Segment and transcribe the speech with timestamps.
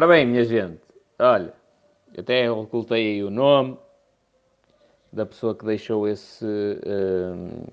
[0.00, 0.80] Ora bem, minha gente,
[1.18, 1.52] olha,
[2.16, 3.76] até ocultei o nome
[5.12, 7.70] da pessoa que deixou esse, uh,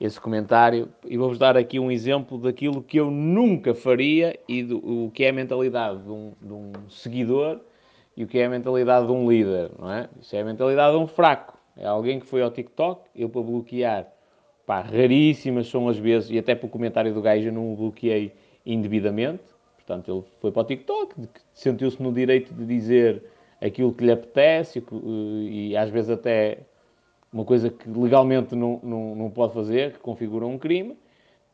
[0.00, 4.78] esse comentário e vou-vos dar aqui um exemplo daquilo que eu nunca faria e do
[4.78, 7.60] o que é a mentalidade de um, de um seguidor
[8.16, 10.08] e o que é a mentalidade de um líder, não é?
[10.20, 11.56] Isso é a mentalidade de um fraco.
[11.76, 14.08] É alguém que foi ao TikTok, eu para bloquear,
[14.66, 18.32] pá, raríssimas são as vezes, e até pelo comentário do gajo eu não o bloqueei
[18.66, 19.53] indevidamente,
[19.86, 21.14] portanto ele foi para o TikTok,
[21.52, 23.22] sentiu-se no direito de dizer
[23.60, 26.58] aquilo que lhe apetece e, e às vezes até
[27.32, 30.96] uma coisa que legalmente não, não, não pode fazer, que configura um crime,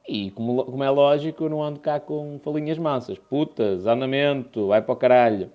[0.06, 4.82] e como, como, é lógico, eu não ando cá com falinhas mansas, putas, andamento, vai
[4.82, 5.50] para o caralho.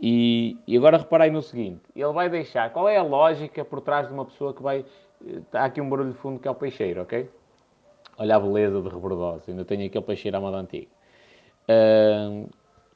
[0.00, 2.72] E, e, agora reparei no seguinte: ele vai deixar.
[2.72, 4.84] Qual é a lógica por trás de uma pessoa que vai.
[5.26, 7.28] Está aqui um barulho de fundo que é o peixeiro, ok?
[8.16, 10.86] Olha a beleza de Rebordosa, ainda tenho aquele peixeiro à moda antiga.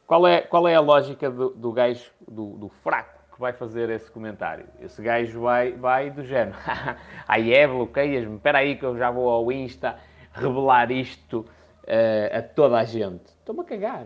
[0.07, 3.91] Qual, é, qual é a lógica do, do gajo, do, do, fraco, que vai fazer
[3.91, 4.67] esse comentário?
[4.81, 6.57] Esse gajo vai, vai do género:
[7.27, 9.97] aí é, bloqueias-me, espera aí que eu já vou ao Insta
[10.33, 13.25] revelar isto uh, a toda a gente.
[13.27, 14.05] Estou-me a cagar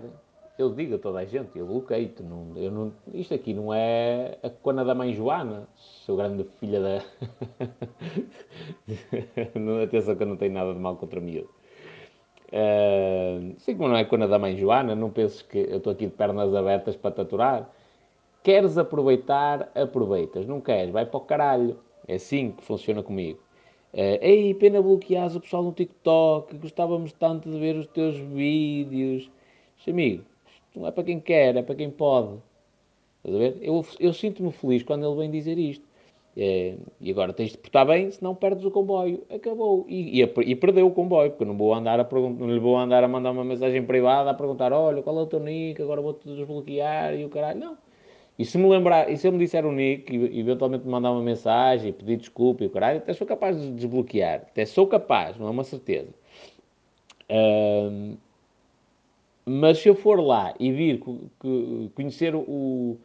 [0.59, 2.23] eu digo a toda a gente, eu bloqueio-te.
[2.23, 5.69] Não, eu não, isto aqui não é a cona da mãe Joana,
[6.05, 7.05] seu grande filha da.
[9.55, 11.47] não, atenção que eu não tenho nada de mal contra mim.
[12.49, 16.07] Uh, sei que não é cona da mãe Joana, não penses que eu estou aqui
[16.07, 17.71] de pernas abertas para te aturar.
[18.43, 20.47] Queres aproveitar, aproveitas.
[20.47, 21.79] Não queres, vai para o caralho.
[22.07, 23.39] É assim que funciona comigo.
[23.93, 29.31] Uh, Ei, pena bloqueares o pessoal no TikTok, gostávamos tanto de ver os teus vídeos.
[29.87, 30.25] Amigo,
[30.75, 32.39] não é para quem quer, é para quem pode.
[33.19, 33.59] Estás a ver?
[33.61, 35.85] Eu, eu sinto-me feliz quando ele vem dizer isto.
[36.41, 39.25] É, e agora tens de portar bem, senão perdes o comboio.
[39.29, 39.85] Acabou.
[39.89, 42.79] E, e, e perdeu o comboio, porque eu não, vou andar a não lhe vou
[42.79, 45.83] andar a mandar uma mensagem privada a perguntar: olha, qual é o teu nick?
[45.83, 47.59] Agora vou-te desbloquear e o caralho.
[47.59, 47.79] Não.
[48.39, 51.11] E se me lembrar, e se ele me disser o nick e eventualmente me mandar
[51.11, 54.43] uma mensagem e pedir desculpa e o caralho, até sou capaz de desbloquear.
[54.43, 56.15] Até sou capaz, não é uma certeza.
[57.29, 58.17] Um,
[59.45, 61.01] mas se eu for lá e vir
[61.97, 62.97] conhecer o,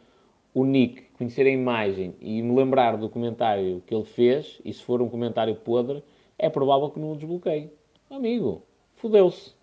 [0.53, 4.83] o nick, conhecer a imagem e me lembrar do comentário que ele fez, e se
[4.83, 6.03] for um comentário podre,
[6.37, 7.71] é provável que não o desbloqueie.
[8.09, 8.63] Amigo,
[8.95, 9.55] fodeu-se.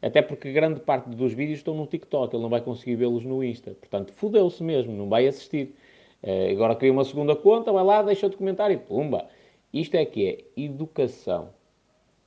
[0.00, 3.42] Até porque grande parte dos vídeos estão no TikTok, ele não vai conseguir vê-los no
[3.42, 3.72] Insta.
[3.72, 5.74] Portanto, fodeu-se mesmo, não vai assistir.
[6.22, 9.26] Uh, agora cria uma segunda conta, vai lá, deixa o comentário e pumba.
[9.72, 11.50] Isto é que é educação.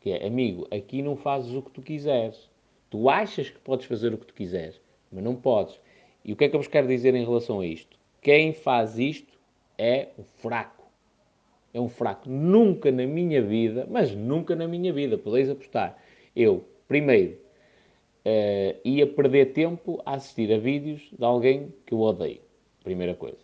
[0.01, 2.49] Que é, amigo, aqui não fazes o que tu quiseres.
[2.89, 4.81] Tu achas que podes fazer o que tu quiseres,
[5.11, 5.79] mas não podes.
[6.25, 7.98] E o que é que eu vos quero dizer em relação a isto?
[8.21, 9.37] Quem faz isto
[9.77, 10.85] é um fraco.
[11.73, 12.29] É um fraco.
[12.29, 15.97] Nunca na minha vida, mas nunca na minha vida, podeis apostar.
[16.35, 17.37] Eu, primeiro,
[18.25, 22.41] uh, ia perder tempo a assistir a vídeos de alguém que eu odeio.
[22.83, 23.37] Primeira coisa.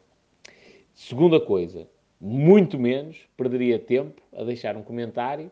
[0.94, 1.88] Segunda coisa,
[2.20, 5.52] muito menos perderia tempo a deixar um comentário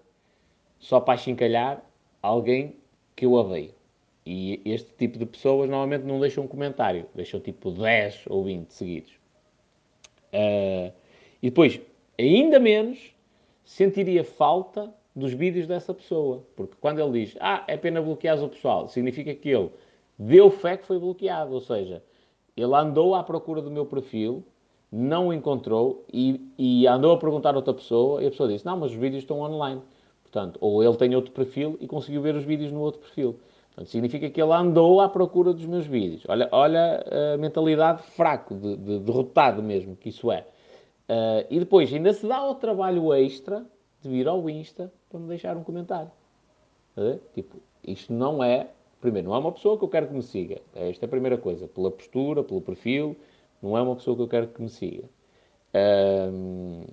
[0.80, 1.84] só para achincalhar
[2.22, 2.76] alguém
[3.16, 3.74] que eu odeio.
[4.26, 8.70] E este tipo de pessoas normalmente não deixam um comentário, deixam tipo 10 ou 20
[8.72, 9.12] seguidos.
[10.34, 10.94] Uh,
[11.42, 11.80] e depois,
[12.18, 13.14] ainda menos,
[13.66, 16.44] sentiria falta dos vídeos dessa pessoa.
[16.56, 19.70] Porque quando ele diz, ah, é pena bloquear o pessoal, significa que ele
[20.18, 21.54] deu fé que foi bloqueado.
[21.54, 22.02] Ou seja,
[22.56, 24.44] ele andou à procura do meu perfil,
[24.92, 28.66] não o encontrou e, e andou a perguntar a outra pessoa e a pessoa disse,
[28.66, 29.82] não, mas os vídeos estão online.
[30.22, 33.40] Portanto, ou ele tem outro perfil e conseguiu ver os vídeos no outro perfil.
[33.74, 36.24] Portanto, significa que ele andou à procura dos meus vídeos.
[36.28, 37.04] Olha, olha
[37.34, 40.46] a mentalidade fraco, de, de derrotado mesmo, que isso é.
[41.10, 43.66] Uh, e depois ainda se dá o trabalho extra
[44.02, 46.12] de vir ao Insta para me deixar um comentário.
[46.96, 48.70] Uh, tipo, isto não é.
[49.02, 50.62] Primeiro, não é uma pessoa que eu quero que me siga.
[50.76, 51.68] Esta é a primeira coisa.
[51.68, 53.18] Pela postura, pelo perfil,
[53.62, 55.04] não é uma pessoa que eu quero que me siga.
[55.74, 56.86] Uh,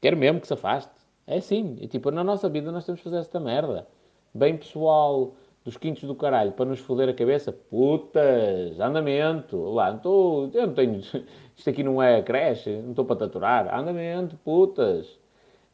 [0.00, 0.92] quero mesmo que se afaste.
[1.26, 1.76] É assim.
[1.80, 3.88] É tipo, na nossa vida nós temos que fazer esta merda.
[4.32, 5.34] Bem pessoal
[5.64, 10.66] dos quintos do caralho para nos foder a cabeça, putas, andamento, lá, não estou, eu
[10.66, 10.98] não tenho,
[11.56, 15.20] isto aqui não é creche, não estou para taturar, andamento, putas.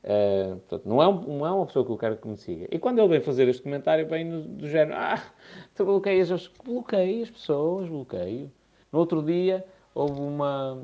[0.05, 2.69] Uh, portanto, não, é um, não é uma pessoa que eu quero que me siga.
[2.71, 5.23] E quando ele vem fazer este comentário, vem no, do género, ah,
[5.75, 8.51] tu bloqueias, as, bloqueio as pessoas, bloqueio.
[8.93, 10.83] No outro dia, houve uma,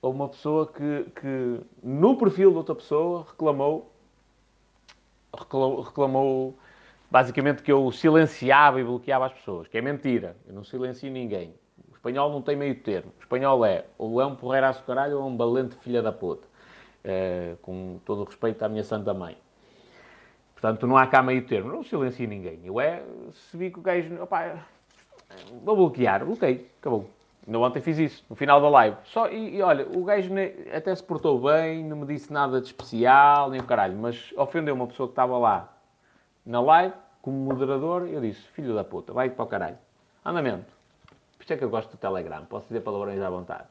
[0.00, 3.90] houve uma pessoa que, que, no perfil de outra pessoa, reclamou,
[5.34, 6.54] reclamou, reclamou
[7.12, 10.34] basicamente que eu silenciava e bloqueava as pessoas, que é mentira.
[10.46, 11.54] Eu não silencio ninguém.
[11.90, 13.12] O espanhol não tem meio termo.
[13.18, 16.48] O espanhol é ou é um porreiraço caralho ou é um valente filha da puta.
[17.04, 19.36] É, com todo o respeito à minha santa mãe.
[20.54, 21.70] Portanto, não há cá meio termo.
[21.70, 22.60] Não silencio ninguém.
[22.64, 24.22] Eu é, se vi que o gajo...
[24.22, 24.64] Opa,
[25.62, 26.24] vou bloquear.
[26.24, 26.66] Bloqueei.
[26.80, 27.10] Acabou.
[27.46, 28.96] Ainda ontem fiz isso, no final da live.
[29.04, 30.30] Só, e, e olha, o gajo
[30.74, 34.74] até se portou bem, não me disse nada de especial, nem o caralho, mas ofendeu
[34.74, 35.71] uma pessoa que estava lá
[36.44, 39.78] na live, como moderador, eu disse, filho da puta, vai para o caralho.
[40.24, 40.72] Andamento.
[41.36, 43.64] Por isso é que eu gosto do Telegram, posso dizer palavrões à vontade.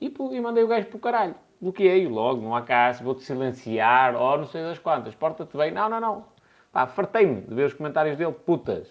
[0.00, 1.34] E, e mandei o gajo para o caralho.
[1.60, 5.70] Bloqueei-o logo, não há cá, vou-te silenciar, ou não sei das quantas, porta-te bem.
[5.70, 6.24] Não, não, não.
[6.72, 8.88] Pá, fartei-me de ver os comentários dele, putas.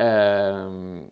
[0.00, 1.08] Um,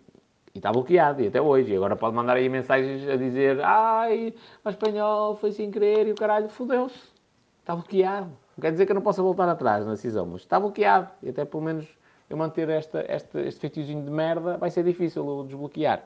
[0.53, 1.73] e está bloqueado, e até hoje.
[1.73, 4.33] E agora pode mandar aí mensagens a dizer ai,
[4.63, 7.11] o espanhol foi sem querer e o caralho fodeu-se.
[7.59, 8.31] Está bloqueado.
[8.57, 11.09] Não quer dizer que eu não possa voltar atrás na decisão, mas está bloqueado.
[11.23, 11.87] E até pelo menos
[12.29, 16.03] eu manter esta, esta, este feitiozinho de merda vai ser difícil o desbloquear.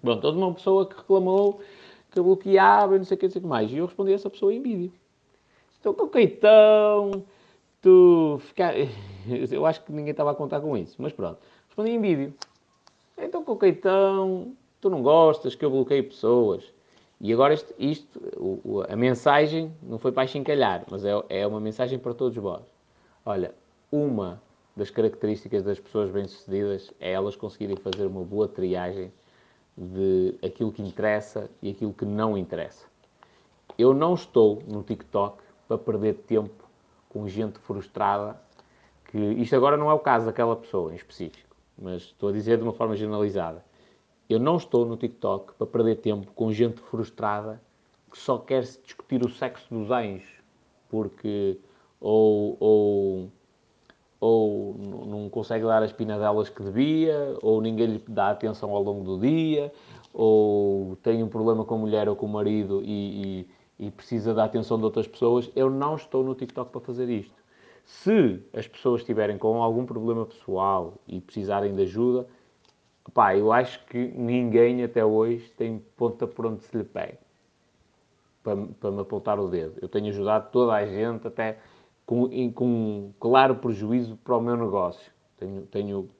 [0.00, 1.60] Pronto, toda uma pessoa que reclamou
[2.10, 3.72] que bloqueava e não sei o que, não sei o que mais.
[3.72, 4.92] E eu respondi a essa pessoa em vídeo.
[5.72, 7.24] Estou com coitão,
[7.80, 8.74] tu ficar...
[9.50, 11.38] Eu acho que ninguém estava a contar com isso, mas pronto.
[11.68, 12.34] Respondi em vídeo.
[13.16, 16.64] Então, com coitão, tu não gostas que eu bloqueie pessoas.
[17.22, 21.60] E agora isto, isto o, a mensagem não foi para chincalhar, mas é, é uma
[21.60, 22.64] mensagem para todos vós.
[23.24, 23.54] Olha,
[23.92, 24.42] uma
[24.74, 29.12] das características das pessoas bem-sucedidas é elas conseguirem fazer uma boa triagem
[29.76, 32.86] de aquilo que interessa e aquilo que não interessa.
[33.78, 36.68] Eu não estou no TikTok para perder tempo
[37.08, 38.36] com gente frustrada,
[39.04, 42.56] que isto agora não é o caso daquela pessoa em específico, mas estou a dizer
[42.56, 43.64] de uma forma generalizada.
[44.32, 47.60] Eu não estou no TikTok para perder tempo com gente frustrada
[48.10, 50.28] que só quer -se discutir o sexo dos anjos,
[50.88, 51.58] porque
[52.00, 53.28] ou, ou
[54.18, 54.76] ou
[55.06, 59.18] não consegue dar as pinadelas que devia, ou ninguém lhe dá atenção ao longo do
[59.18, 59.72] dia,
[60.14, 63.46] ou tem um problema com a mulher ou com o marido e,
[63.78, 65.50] e, e precisa da atenção de outras pessoas.
[65.56, 67.34] Eu não estou no TikTok para fazer isto.
[67.84, 72.26] Se as pessoas estiverem com algum problema pessoal e precisarem de ajuda,
[73.10, 77.18] pá, eu acho que ninguém até hoje tem ponta por onde se lhe pega
[78.42, 79.74] para, para me apontar o dedo.
[79.80, 81.58] Eu tenho ajudado toda a gente, até
[82.04, 85.12] com, com claro prejuízo para o meu negócio.
[85.38, 86.10] Tenho, tenho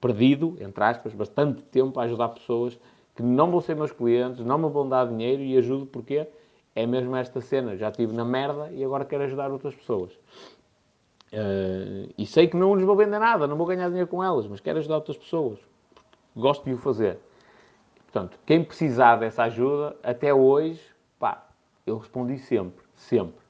[0.00, 2.78] perdido, entre aspas, bastante tempo a ajudar pessoas
[3.14, 6.26] que não vão ser meus clientes, não me vão dar dinheiro e ajudo porque
[6.74, 7.76] é mesmo esta cena.
[7.76, 10.12] Já estive na merda e agora quero ajudar outras pessoas.
[11.32, 14.46] Uh, e sei que não lhes vou vender nada, não vou ganhar dinheiro com elas,
[14.46, 15.58] mas quero ajudar outras pessoas.
[16.34, 17.18] Gosto de o fazer.
[18.04, 20.80] Portanto, quem precisar dessa ajuda, até hoje,
[21.18, 21.46] pá,
[21.86, 23.42] eu respondi sempre, sempre.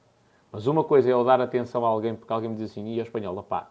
[0.51, 2.99] Mas uma coisa é eu dar atenção a alguém porque alguém me diz assim, e
[2.99, 3.69] a espanhola, pá,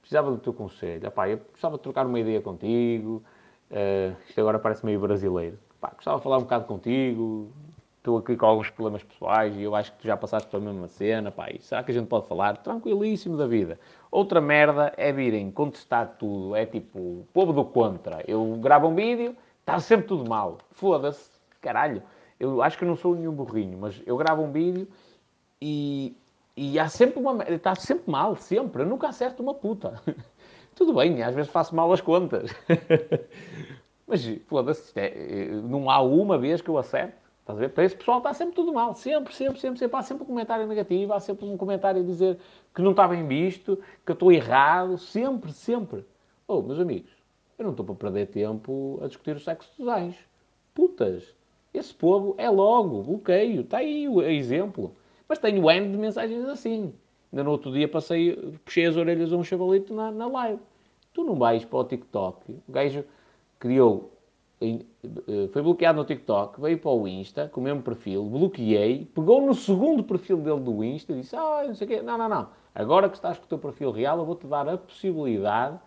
[0.00, 3.22] precisava do teu conselho, pá, eu precisava de trocar uma ideia contigo,
[3.70, 7.50] uh, isto agora parece meio brasileiro, pá, gostava de falar um bocado contigo,
[7.98, 10.88] estou aqui com alguns problemas pessoais e eu acho que tu já passaste pela mesma
[10.88, 12.56] cena, pá, será que a gente pode falar?
[12.58, 13.78] Tranquilíssimo da vida.
[14.10, 18.24] Outra merda é virem contestar tudo, é tipo, povo do contra.
[18.26, 20.58] Eu gravo um vídeo, está sempre tudo mal.
[20.72, 21.30] Foda-se,
[21.60, 22.02] caralho.
[22.38, 24.88] Eu acho que não sou nenhum burrinho, mas eu gravo um vídeo
[25.60, 26.16] e,
[26.56, 27.44] e há sempre uma.
[27.44, 28.82] Está sempre mal, sempre.
[28.82, 30.02] Eu nunca acerto uma puta.
[30.74, 32.50] Tudo bem, às vezes faço mal as contas.
[34.06, 37.19] Mas, foda-se, é, não há uma vez que eu acerto.
[37.50, 37.68] Estás a ver?
[37.70, 38.94] Para esse pessoal está sempre tudo mal.
[38.94, 39.96] Sempre, sempre, sempre, sempre.
[39.96, 42.38] Há sempre um comentário negativo, há sempre um comentário a dizer
[42.74, 44.96] que não está bem visto, que eu estou errado.
[44.98, 46.04] Sempre, sempre.
[46.46, 47.10] Oh, meus amigos,
[47.58, 50.18] eu não estou para perder tempo a discutir o sexo dos anjos.
[50.74, 51.34] Putas.
[51.72, 53.62] Esse povo é logo, bloqueio.
[53.62, 54.94] Está aí o exemplo.
[55.28, 56.92] Mas tenho N de mensagens assim.
[57.32, 60.60] Ainda no outro dia passei, puxei as orelhas a um chavalito na, na live.
[61.12, 62.58] Tu não vais para o TikTok.
[62.68, 63.04] O gajo
[63.58, 64.10] criou,
[65.52, 69.54] foi bloqueado no TikTok, veio para o Insta com o mesmo perfil, bloqueei, pegou no
[69.54, 72.02] segundo perfil dele do Insta e disse: Ah, não sei o quê.
[72.02, 72.48] Não, não, não.
[72.74, 75.78] Agora que estás com o teu perfil real, eu vou-te dar a possibilidade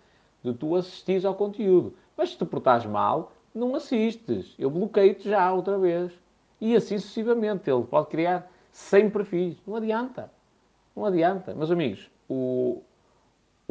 [0.44, 1.94] de tu assistires ao conteúdo.
[2.18, 4.56] Mas se te portares mal, não assistes.
[4.58, 6.12] Eu bloqueio-te já outra vez.
[6.60, 7.70] E assim sucessivamente.
[7.70, 9.58] Ele pode criar 100 perfis.
[9.66, 10.32] Não adianta.
[10.96, 11.54] Não adianta.
[11.54, 12.82] Meus amigos, o,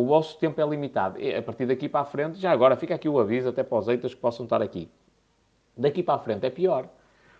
[0.03, 1.21] o vosso tempo é limitado.
[1.21, 3.79] E a partir daqui para a frente, já agora fica aqui o aviso, até para
[3.79, 4.91] os eitas que possam estar aqui.
[5.77, 6.89] Daqui para a frente é pior.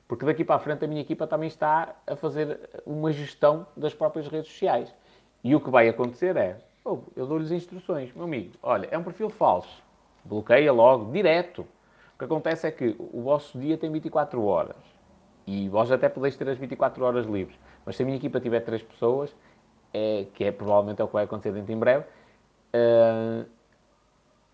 [0.07, 3.95] Porque daqui para a frente a minha equipa também está a fazer uma gestão das
[3.95, 4.95] próprias redes sociais.
[5.43, 8.13] E o que vai acontecer é, oh, eu dou-lhes instruções.
[8.15, 9.83] Meu amigo, olha, é um perfil falso.
[10.25, 11.63] Bloqueia logo, direto.
[12.15, 14.77] O que acontece é que o vosso dia tem 24 horas.
[15.47, 17.59] E vós até podeis ter as 24 horas livres.
[17.85, 19.35] Mas se a minha equipa tiver 3 pessoas,
[19.93, 22.05] é, que é provavelmente é o que vai acontecer dentro em breve,
[22.75, 23.49] uh,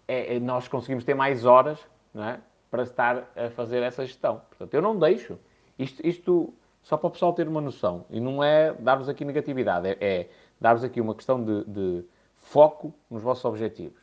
[0.06, 1.78] é, nós conseguimos ter mais horas
[2.14, 2.38] é?
[2.70, 4.40] para estar a fazer essa gestão.
[4.48, 5.38] Portanto, eu não deixo.
[5.78, 8.06] Isto, isto só para o pessoal ter uma noção.
[8.10, 12.04] E não é dar-vos aqui negatividade, é, é dar-vos aqui uma questão de, de,
[12.40, 14.00] foco nos vossos objetivos.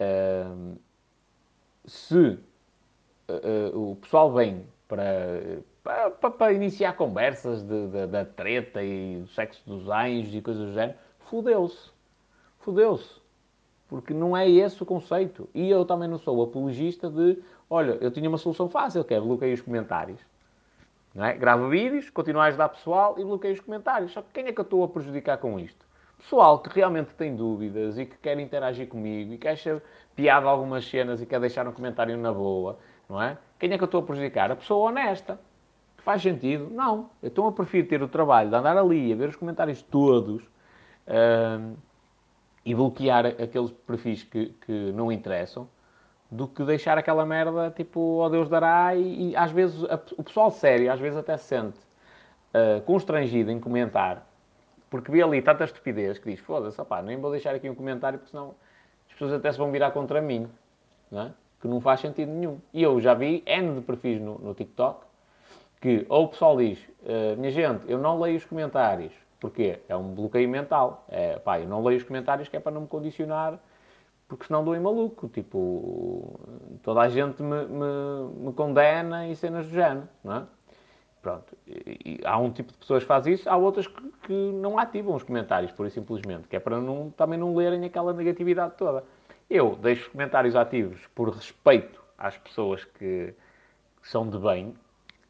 [0.00, 0.78] Uh,
[1.84, 2.38] se
[3.28, 9.88] uh, o pessoal vem para, para, para iniciar conversas da treta e do sexo dos
[9.88, 11.90] anjos e coisas do género, fudeu-se.
[12.60, 13.19] Fudeu-se.
[13.90, 15.48] Porque não é esse o conceito.
[15.52, 19.20] E eu também não sou apologista de, olha, eu tinha uma solução fácil, que é
[19.20, 20.20] bloqueio os comentários.
[21.12, 21.32] Não é?
[21.32, 24.12] Gravo vídeos, continuo a ajudar pessoal e bloqueio os comentários.
[24.12, 25.84] Só que quem é que eu estou a prejudicar com isto?
[26.18, 29.80] Pessoal que realmente tem dúvidas e que quer interagir comigo e quer achar
[30.14, 32.78] piada algumas cenas e quer deixar um comentário na boa,
[33.08, 33.36] não é?
[33.58, 34.52] Quem é que eu estou a prejudicar?
[34.52, 35.40] A pessoa honesta.
[35.98, 36.70] Faz sentido?
[36.70, 37.10] Não.
[37.20, 41.76] Então eu prefiro ter o trabalho de andar ali a ver os comentários todos uh,
[42.64, 45.68] e bloquear aqueles perfis que, que não interessam
[46.30, 49.98] do que deixar aquela merda tipo, ó oh Deus dará e, e às vezes a,
[50.16, 51.78] o pessoal sério às vezes até se sente
[52.54, 54.26] uh, constrangido em comentar
[54.90, 58.32] porque vê ali tanta estupidez que diz, foda-se, nem vou deixar aqui um comentário porque
[58.32, 58.54] senão
[59.06, 60.48] as pessoas até se vão virar contra mim,
[61.10, 61.32] não é?
[61.60, 62.58] que não faz sentido nenhum.
[62.72, 65.04] E eu já vi N de perfis no, no TikTok
[65.80, 69.80] que ou o pessoal diz, uh, minha gente, eu não leio os comentários, Porquê?
[69.88, 71.06] É um bloqueio mental.
[71.08, 73.58] É, pá, eu não leio os comentários que é para não me condicionar,
[74.28, 75.28] porque senão dou em maluco.
[75.28, 76.38] Tipo,
[76.82, 80.42] toda a gente me, me, me condena e cenas do género, não é?
[81.22, 81.56] Pronto.
[81.66, 84.78] E, e há um tipo de pessoas que faz isso, há outras que, que, não
[84.78, 88.74] ativam os comentários, pura e simplesmente, que é para não, também não lerem aquela negatividade
[88.76, 89.04] toda.
[89.48, 93.34] Eu deixo os comentários ativos por respeito às pessoas que,
[94.02, 94.74] que são de bem,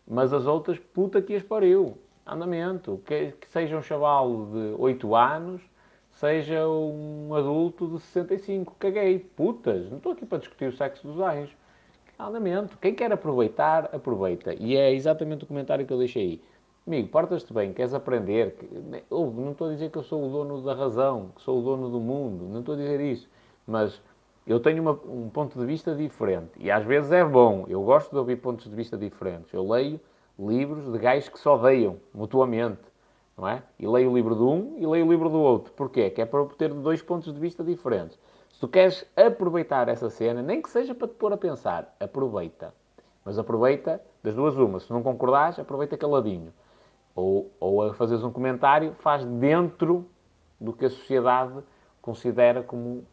[0.07, 1.97] mas as outras, puta que as pariu
[2.31, 3.01] andamento.
[3.05, 5.63] Que, que seja um chaval de 8 anos,
[6.13, 8.77] seja um adulto de 65.
[8.79, 9.19] Caguei.
[9.19, 11.55] Putas, não estou aqui para discutir o sexo dos anjos.
[12.19, 12.77] Andamento.
[12.79, 14.55] Quem quer aproveitar, aproveita.
[14.55, 16.43] E é exatamente o comentário que eu deixei aí.
[16.87, 18.57] Amigo, portas-te bem, queres aprender.
[19.11, 21.89] não estou a dizer que eu sou o dono da razão, que sou o dono
[21.89, 22.45] do mundo.
[22.47, 23.29] Não estou a dizer isso.
[23.67, 24.03] Mas
[24.47, 26.51] eu tenho uma, um ponto de vista diferente.
[26.59, 27.65] E às vezes é bom.
[27.69, 29.53] Eu gosto de ouvir pontos de vista diferentes.
[29.53, 30.01] Eu leio
[30.41, 32.81] livros de gajos que se odeiam mutuamente,
[33.37, 33.63] não é?
[33.79, 35.73] E leio o livro de um e leio o livro do outro.
[35.75, 36.09] Porquê?
[36.11, 38.19] Que é para obter dois pontos de vista diferentes.
[38.51, 42.75] Se tu queres aproveitar essa cena, nem que seja para te pôr a pensar, aproveita.
[43.25, 44.81] Mas aproveita das duas uma.
[44.81, 46.53] Se não concordares, aproveita caladinho.
[47.15, 50.07] Ou, ou a fazeres um comentário, faz dentro
[50.61, 51.63] do que a sociedade
[52.01, 53.05] considera como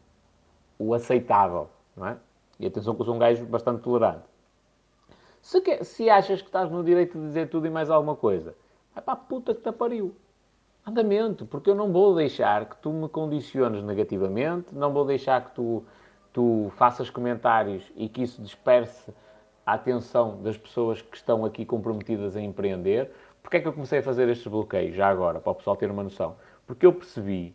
[0.78, 2.16] o aceitável, não é?
[2.60, 4.27] E atenção que eu sou um gajo bastante tolerante.
[5.40, 8.54] Se, que, se achas que estás no direito de dizer tudo e mais alguma coisa,
[8.94, 10.14] é para a puta que te pariu.
[10.86, 15.54] Andamento, porque eu não vou deixar que tu me condiciones negativamente, não vou deixar que
[15.54, 15.84] tu,
[16.32, 19.12] tu faças comentários e que isso disperse
[19.66, 23.12] a atenção das pessoas que estão aqui comprometidas a empreender.
[23.42, 25.90] Porquê é que eu comecei a fazer estes bloqueios, já agora, para o pessoal ter
[25.90, 26.36] uma noção?
[26.66, 27.54] Porque eu percebi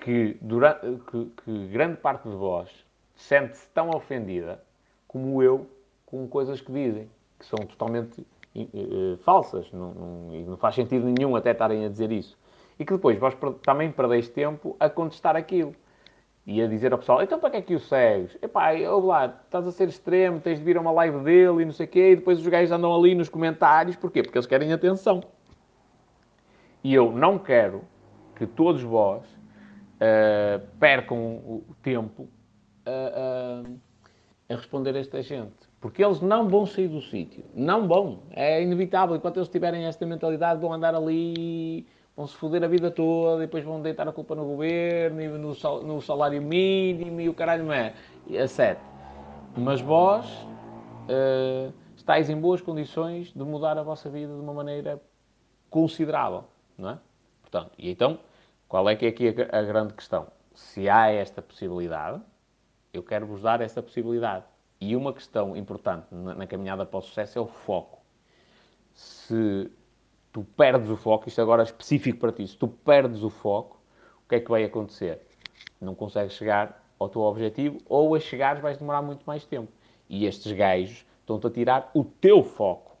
[0.00, 2.70] que, durante, que, que grande parte de vós
[3.14, 4.62] sente-se tão ofendida
[5.06, 5.66] como eu
[6.12, 11.34] com coisas que dizem, que são totalmente uh, falsas, não, não, não, faz sentido nenhum
[11.34, 12.38] até estarem a dizer isso.
[12.78, 15.74] E que depois vós também perdeis tempo a contestar aquilo.
[16.46, 18.36] E a dizer ao pessoal, então para que é que o segues?
[18.42, 21.64] Epá, ouve lá, estás a ser extremo, tens de vir a uma live dele e
[21.64, 24.22] não sei o quê, e depois os gajos andam ali nos comentários, porquê?
[24.22, 25.22] Porque eles querem atenção.
[26.84, 27.84] E eu não quero
[28.34, 32.28] que todos vós uh, percam o tempo
[32.84, 32.90] a,
[34.50, 35.71] a, a responder a esta gente.
[35.82, 37.44] Porque eles não vão sair do sítio.
[37.52, 38.20] Não vão.
[38.30, 39.16] É inevitável.
[39.16, 43.46] Enquanto eles tiverem esta mentalidade, vão andar ali, vão se foder a vida toda, e
[43.46, 47.64] depois vão deitar a culpa no governo, e no, no salário mínimo, e o caralho
[47.64, 47.94] não é.
[48.30, 48.80] É sete.
[49.56, 50.24] Mas vós
[51.08, 55.02] uh, estáis em boas condições de mudar a vossa vida de uma maneira
[55.68, 56.44] considerável.
[56.78, 56.98] Não é?
[57.40, 58.20] Portanto, e então,
[58.68, 60.28] qual é que é aqui a, a grande questão?
[60.54, 62.22] Se há esta possibilidade,
[62.94, 64.44] eu quero vos dar essa possibilidade
[64.82, 68.00] e uma questão importante na, na caminhada para o sucesso é o foco.
[68.92, 69.70] Se
[70.32, 73.80] tu perdes o foco, isto agora é específico para ti, se tu perdes o foco,
[74.24, 75.20] o que é que vai acontecer?
[75.80, 79.70] Não consegues chegar ao teu objetivo ou a chegares vais demorar muito mais tempo.
[80.08, 82.96] E estes gajos estão-te a tirar o teu foco.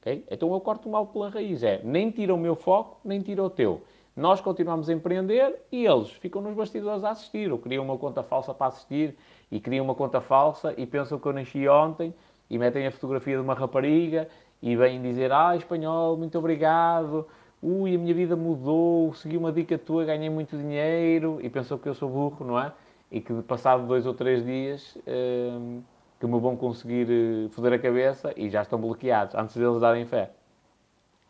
[0.00, 0.24] Okay?
[0.28, 1.62] Então eu corto mal pela raiz.
[1.62, 3.80] É, nem tira o meu foco, nem tira o teu.
[4.16, 8.22] Nós continuamos a empreender e eles ficam nos bastidores a assistir, ou criam uma conta
[8.22, 9.16] falsa para assistir,
[9.54, 12.12] e criam uma conta falsa e pensam que eu nasci ontem,
[12.50, 14.26] e metem a fotografia de uma rapariga,
[14.60, 17.24] e vêm dizer, ah, espanhol, muito obrigado,
[17.62, 21.88] ui, a minha vida mudou, segui uma dica tua, ganhei muito dinheiro, e pensam que
[21.88, 22.72] eu sou burro, não é?
[23.12, 25.82] E que passado dois ou três dias hum,
[26.18, 30.04] que me vão conseguir eh, foder a cabeça e já estão bloqueados, antes deles darem
[30.04, 30.30] fé.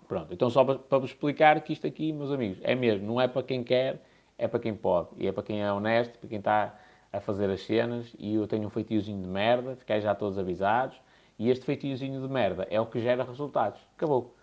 [0.08, 3.20] Pronto, então só para, para vos explicar que isto aqui, meus amigos, é mesmo, não
[3.20, 4.00] é para quem quer,
[4.38, 5.08] é para quem pode.
[5.18, 6.74] E é para quem é honesto, para quem está
[7.16, 8.14] a fazer as cenas.
[8.18, 10.96] E eu tenho um feitiozinho de merda, ficai já todos avisados.
[11.38, 13.80] E este feitiozinho de merda é o que gera resultados.
[13.96, 14.34] Acabou.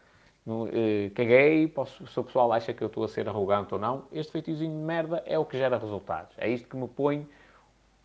[0.45, 3.79] No, eh, caguei, posso, se o pessoal acha que eu estou a ser arrogante ou
[3.79, 6.33] não, este feitiozinho de merda é o que gera resultados.
[6.37, 7.27] É isto que me põe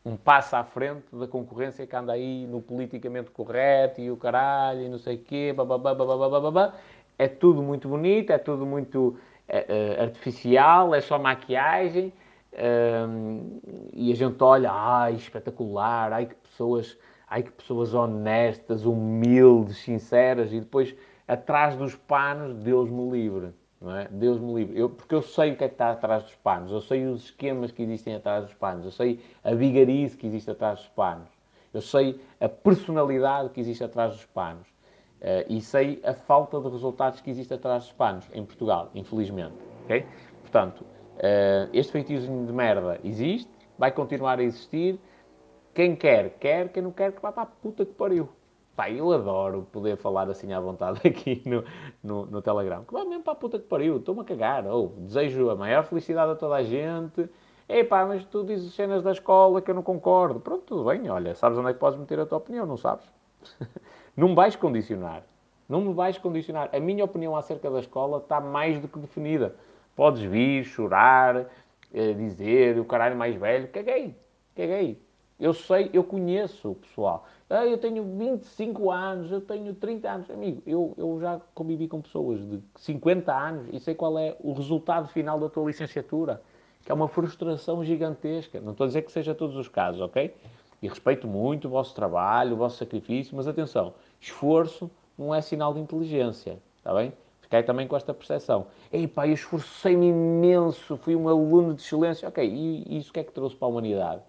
[0.04, 4.82] um passo à frente da concorrência que anda aí no politicamente correto e o caralho
[4.82, 6.74] e não sei o quê, bababá, bababá, bababá.
[7.18, 9.18] É tudo muito bonito, é tudo muito
[9.48, 12.12] é, é, artificial, é só maquiagem.
[12.56, 13.60] Um,
[13.92, 16.96] e a gente olha, ai, espetacular, ai que pessoas,
[17.28, 20.94] ai que pessoas honestas, humildes, sinceras, e depois
[21.28, 23.52] atrás dos panos, Deus me livre.
[23.78, 24.08] Não é?
[24.10, 24.78] Deus me livre.
[24.78, 27.24] Eu, porque eu sei o que é que está atrás dos panos, eu sei os
[27.24, 31.28] esquemas que existem atrás dos panos, eu sei a vigarice que existe atrás dos panos,
[31.74, 34.66] eu sei a personalidade que existe atrás dos panos
[35.20, 39.54] uh, e sei a falta de resultados que existe atrás dos panos em Portugal, infelizmente.
[39.84, 40.06] Okay?
[40.40, 40.86] Portanto,
[41.16, 44.98] uh, este feitiozinho de merda existe, vai continuar a existir.
[45.74, 48.28] Quem quer, quer, quem não quer, que vá para a puta que pariu.
[48.74, 51.64] Pá, eu adoro poder falar assim à vontade aqui no,
[52.02, 52.84] no, no Telegram.
[52.84, 54.66] Que vai mesmo para a puta que pariu, estou-me a cagar.
[54.66, 57.28] Ou oh, desejo a maior felicidade a toda a gente.
[57.68, 60.38] Ei pá, mas tu dizes cenas da escola que eu não concordo.
[60.40, 63.04] Pronto, tudo bem, olha, sabes onde é que podes meter a tua opinião, não sabes?
[64.16, 65.24] não me vais condicionar.
[65.68, 66.70] Não me vais condicionar.
[66.72, 69.56] A minha opinião acerca da escola está mais do que definida.
[69.96, 71.46] Podes vir, chorar,
[71.92, 73.66] eh, dizer o caralho mais velho.
[73.68, 74.14] Caguei,
[74.54, 75.00] caguei.
[75.40, 77.26] Eu sei, eu conheço o pessoal.
[77.48, 80.30] Ah, eu tenho 25 anos, eu tenho 30 anos.
[80.30, 84.52] Amigo, eu, eu já convivi com pessoas de 50 anos e sei qual é o
[84.52, 86.42] resultado final da tua licenciatura,
[86.84, 88.60] que é uma frustração gigantesca.
[88.60, 90.34] Não estou a dizer que seja todos os casos, ok?
[90.82, 95.72] E respeito muito o vosso trabalho, o vosso sacrifício, mas atenção, esforço não é sinal
[95.72, 97.12] de inteligência, está bem?
[97.56, 98.66] Fiquei também com esta percepção.
[98.92, 102.28] Ei pá, eu esforcei-me imenso, fui um aluno de excelência.
[102.28, 104.22] Ok, e isso o que é que trouxe para a humanidade?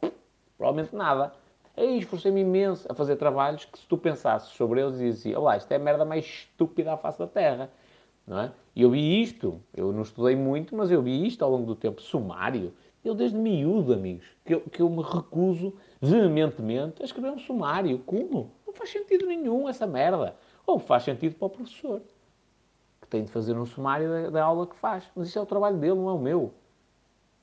[0.58, 1.34] Provavelmente nada.
[1.76, 5.58] Aí esforcei-me imenso a fazer trabalhos que, se tu pensasses sobre eles, dizias assim: olá,
[5.58, 7.70] isto é a merda mais estúpida à face da Terra.
[8.26, 8.52] Não é?
[8.74, 11.76] E eu vi isto, eu não estudei muito, mas eu vi isto ao longo do
[11.76, 12.74] tempo, sumário.
[13.04, 18.00] Eu, desde miúdo, amigos, que eu, que eu me recuso veementemente a escrever um sumário.
[18.00, 18.52] Como?
[18.66, 20.36] Não faz sentido nenhum essa merda.
[20.66, 22.02] Ou faz sentido para o professor,
[23.08, 25.06] que tem de fazer um sumário da, da aula que faz.
[25.16, 26.54] Mas isso é o trabalho dele, não é o meu.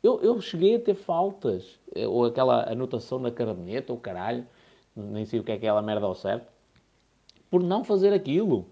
[0.03, 4.46] Eu, eu cheguei a ter faltas, eh, ou aquela anotação na caderneta, ou caralho,
[4.94, 6.46] nem sei o que é aquela merda ao certo,
[7.50, 8.66] por não fazer aquilo.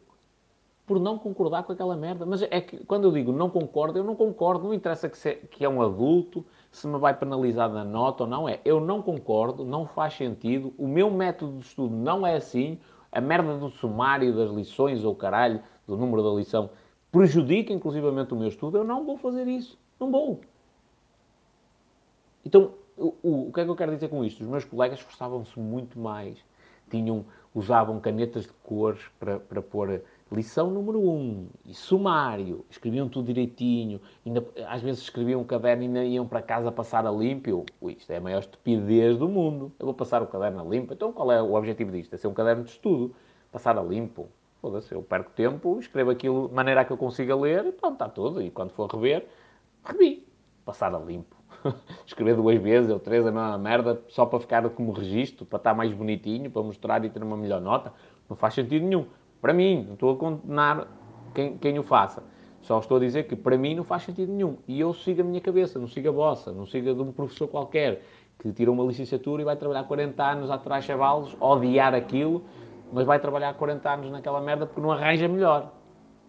[0.84, 2.26] Por não concordar com aquela merda.
[2.26, 4.64] Mas é que quando eu digo não concordo, eu não concordo.
[4.64, 8.28] Não interessa que, se, que é um adulto, se me vai penalizar na nota ou
[8.28, 8.60] não é.
[8.64, 10.74] Eu não concordo, não faz sentido.
[10.76, 12.78] O meu método de estudo não é assim.
[13.12, 16.68] A merda do sumário das lições ou caralho, do número da lição,
[17.12, 18.78] prejudica inclusivamente o meu estudo.
[18.78, 19.78] Eu não vou fazer isso.
[20.00, 20.40] Não vou.
[22.44, 24.40] Então, o, o, o que é que eu quero dizer com isto?
[24.40, 26.38] Os meus colegas esforçavam-se muito mais,
[26.90, 33.08] tinham, usavam canetas de cores para, para pôr lição número 1 um, e sumário, escreviam
[33.08, 37.10] tudo direitinho, ainda, às vezes escreviam um caderno e ainda iam para casa passar a
[37.10, 37.66] limpo.
[37.80, 39.70] Ui, isto é a maior estupidez do mundo.
[39.78, 40.94] Eu vou passar o caderno a limpo.
[40.94, 42.14] Então qual é o objetivo disto?
[42.14, 43.14] É ser um caderno de estudo,
[43.52, 44.28] passar a limpo.
[44.62, 48.08] Foda-se, eu perco tempo, escrevo aquilo de maneira que eu consiga ler e pronto, está
[48.08, 48.40] tudo.
[48.40, 49.26] E quando for rever,
[49.84, 50.24] revi.
[50.64, 51.34] Passar a limpo.
[52.06, 55.74] escrever duas vezes ou três a mesma merda só para ficar como registro, para estar
[55.74, 57.92] mais bonitinho, para mostrar e ter uma melhor nota.
[58.30, 59.04] Não faz sentido nenhum.
[59.40, 60.86] Para mim, não estou a condenar
[61.34, 62.22] quem, quem o faça.
[62.60, 64.58] Só estou a dizer que para mim não faz sentido nenhum.
[64.68, 67.10] E eu sigo a minha cabeça, não sigo a vossa, não sigo a de um
[67.10, 68.00] professor qualquer
[68.38, 72.44] que tirou uma licenciatura e vai trabalhar 40 anos atrás de chavalos, odiar aquilo,
[72.92, 75.72] mas vai trabalhar 40 anos naquela merda porque não arranja melhor.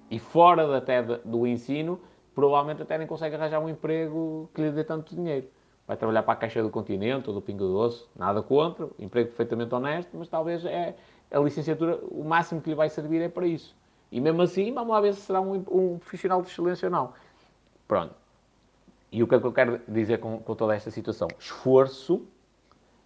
[0.10, 2.00] E fora até do ensino,
[2.34, 5.48] provavelmente até nem consegue arranjar um emprego que lhe dê tanto dinheiro.
[5.86, 9.76] Vai trabalhar para a Caixa do Continente ou do Pingo Doce, nada contra, emprego perfeitamente
[9.76, 10.96] honesto, mas talvez é
[11.30, 13.76] a licenciatura, o máximo que lhe vai servir é para isso.
[14.10, 17.14] E mesmo assim, vamos lá ver se será um, um profissional de excelência ou não.
[17.88, 18.16] Pronto.
[19.12, 21.28] E o que é que eu quero dizer com, com toda esta situação?
[21.38, 22.26] Esforço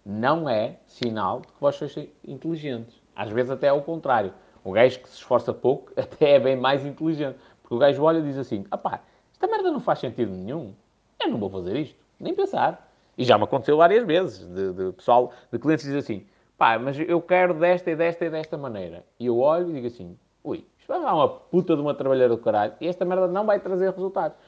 [0.04, 3.02] não é sinal de que vós sois inteligentes.
[3.18, 4.32] Às vezes até é o contrário.
[4.62, 7.36] O gajo que se esforça pouco até é bem mais inteligente.
[7.60, 9.00] Porque o gajo olha e diz assim, ah pá,
[9.32, 10.72] esta merda não faz sentido nenhum.
[11.20, 11.98] Eu não vou fazer isto.
[12.20, 12.88] Nem pensar.
[13.16, 16.24] E já me aconteceu várias vezes, de, de pessoal, de clientes dizer assim,
[16.56, 19.04] pá, mas eu quero desta e desta e desta maneira.
[19.18, 22.36] E eu olho e digo assim, ui, isto vai dar uma puta de uma trabalhadora
[22.36, 24.38] do caralho e esta merda não vai trazer resultados.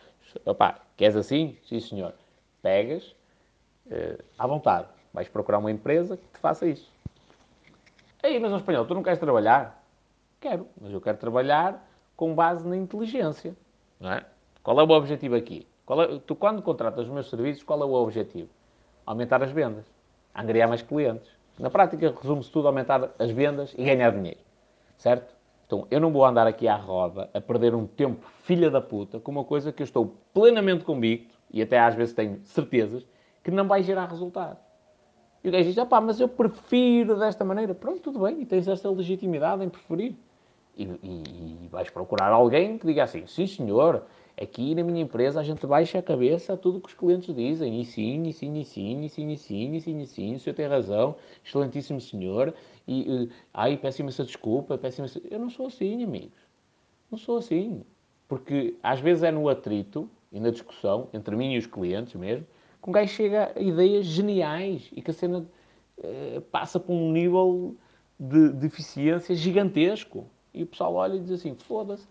[0.47, 1.57] Opá, queres assim?
[1.65, 2.15] Sim, senhor.
[2.63, 3.17] Pegas,
[3.91, 4.87] eh, à vontade.
[5.13, 6.89] Vais procurar uma empresa que te faça isso.
[8.23, 9.83] Aí, mas, no espanhol, tu não queres trabalhar?
[10.39, 13.57] Quero, mas eu quero trabalhar com base na inteligência.
[13.99, 14.25] Não é?
[14.63, 15.67] Qual é o objetivo aqui?
[15.89, 18.49] É, tu, quando contratas os meus serviços, qual é o objetivo?
[19.05, 19.85] Aumentar as vendas,
[20.35, 21.31] angariar mais clientes.
[21.59, 24.41] Na prática, resume-se tudo a aumentar as vendas e ganhar dinheiro.
[24.97, 25.35] certo?
[25.67, 29.21] Então, eu não vou andar aqui à roda a perder um tempo filha da puta
[29.21, 33.07] com uma coisa que eu estou plenamente convicto, e até às vezes tenho certezas,
[33.43, 34.59] que não vai gerar resultado.
[35.42, 37.74] E o gajo diz, pá, mas eu prefiro desta maneira.
[37.74, 40.14] Pronto, tudo bem, e tens esta legitimidade em preferir.
[40.76, 44.05] E, e, e vais procurar alguém que diga assim, sim senhor,
[44.40, 47.81] aqui na minha empresa a gente baixa a cabeça a tudo que os clientes dizem.
[47.81, 50.40] E sim, e sim, e sim, e sim, e sim, e sim, e sim, o
[50.40, 52.55] senhor tem razão, excelentíssimo senhor.
[52.87, 53.79] E, uh, ai,
[54.24, 55.20] desculpa, imensa...
[55.31, 56.38] Eu não sou assim, amigos.
[57.11, 57.83] Não sou assim.
[58.29, 62.46] Porque às vezes é no atrito e na discussão, entre mim e os clientes mesmo,
[62.83, 65.47] que um gajo chega a ideias geniais e que a cena
[65.99, 67.77] uh, passa por um nível
[68.19, 70.27] de, de eficiência gigantesco.
[70.53, 72.07] E o pessoal olha e diz assim: foda-se,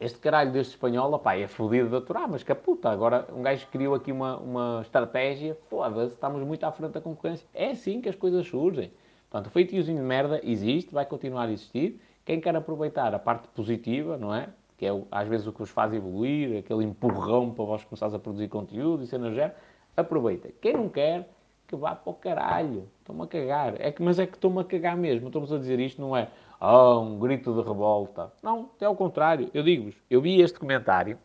[0.00, 3.66] este caralho deste espanhol, opá, é fodido de aturar, mas que puta, agora um gajo
[3.66, 7.46] criou aqui uma, uma estratégia, foda-se, estamos muito à frente da concorrência.
[7.52, 8.92] É assim que as coisas surgem.
[9.28, 12.00] Portanto, o feitiozinho de merda existe, vai continuar a existir.
[12.24, 14.48] Quem quer aproveitar a parte positiva, não é?
[14.78, 18.18] Que é às vezes o que vos faz evoluir, aquele empurrão para vós começares a
[18.18, 19.54] produzir conteúdo e cenas género,
[19.96, 20.50] aproveita.
[20.60, 21.28] Quem não quer,
[21.66, 22.88] que vá para o caralho.
[23.00, 23.74] Estou-me a cagar.
[23.80, 25.26] É que, mas é que estou-me a cagar mesmo.
[25.26, 28.32] Estamos a dizer isto, não é oh, um grito de revolta.
[28.40, 29.50] Não, é ao contrário.
[29.52, 31.18] Eu digo-vos, eu vi este comentário,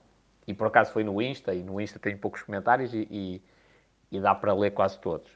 [0.47, 3.41] e por acaso foi no Insta, e no Insta tem poucos comentários e, e,
[4.11, 5.29] e dá para ler quase todos.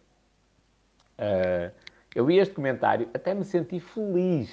[1.20, 1.72] Uh,
[2.16, 4.52] eu vi este comentário, até me senti feliz.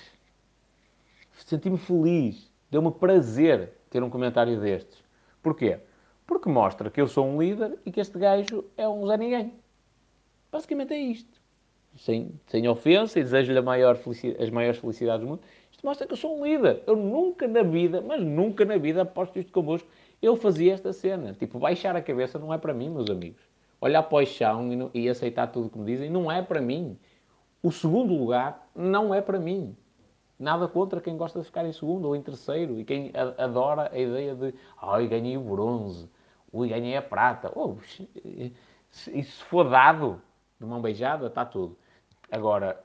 [1.33, 4.99] Senti-me feliz Deu-me prazer ter um comentário destes.
[5.41, 5.79] Porquê?
[6.27, 9.55] Porque mostra que eu sou um líder e que este gajo é um Zé Ninguém.
[10.51, 11.41] Basicamente é isto.
[11.97, 13.97] Sem, sem ofensa e desejo-lhe maior
[14.41, 15.43] as maiores felicidades do mundo.
[15.71, 16.83] Isto mostra que eu sou um líder.
[16.85, 19.89] Eu nunca na vida, mas nunca na vida, aposto isto convosco,
[20.21, 21.33] eu fazia esta cena.
[21.33, 23.45] Tipo, baixar a cabeça não é para mim, meus amigos.
[23.81, 26.61] Olhar para o chão e, e aceitar tudo o que me dizem não é para
[26.61, 26.99] mim.
[27.63, 29.77] O segundo lugar não é para mim.
[30.39, 33.99] Nada contra quem gosta de ficar em segundo ou em terceiro e quem adora a
[33.99, 36.11] ideia de ai, ganhei o bronze,
[36.53, 37.53] ui, ganhei a prata.
[37.55, 37.77] Oh,
[38.13, 38.53] e
[39.23, 40.21] se for dado
[40.59, 41.77] de mão beijada, está tudo.
[42.31, 42.83] Agora,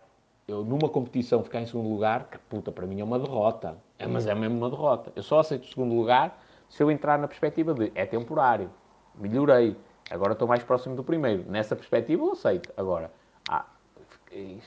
[0.48, 3.78] eu numa competição ficar em segundo lugar, que puta, para mim é uma derrota.
[3.98, 5.12] É, mas é mesmo uma derrota.
[5.16, 8.70] Eu só aceito o segundo lugar se eu entrar na perspectiva de é temporário,
[9.16, 9.76] melhorei,
[10.10, 11.44] agora estou mais próximo do primeiro.
[11.50, 12.72] Nessa perspectiva eu aceito.
[12.78, 13.12] Agora,
[13.50, 13.66] ah,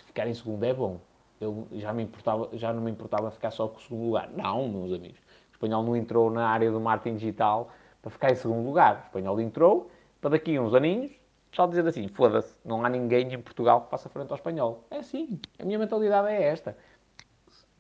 [0.07, 1.01] ficar em segundo é bom
[1.43, 4.31] eu já, me importava, já não me importava ficar só com o segundo lugar.
[4.31, 5.19] Não, meus amigos.
[5.51, 8.97] O espanhol não entrou na área do marketing digital para ficar em segundo lugar.
[8.97, 11.13] O espanhol entrou para daqui a uns aninhos
[11.53, 14.87] só dizer assim, foda-se, não há ninguém em Portugal que faça frente ao espanhol.
[14.91, 16.77] É assim, a minha mentalidade é esta.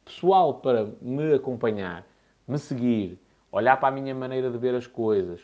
[0.04, 2.06] Pessoal para me acompanhar,
[2.46, 3.18] me seguir,
[3.50, 5.40] olhar para a minha maneira de ver as coisas,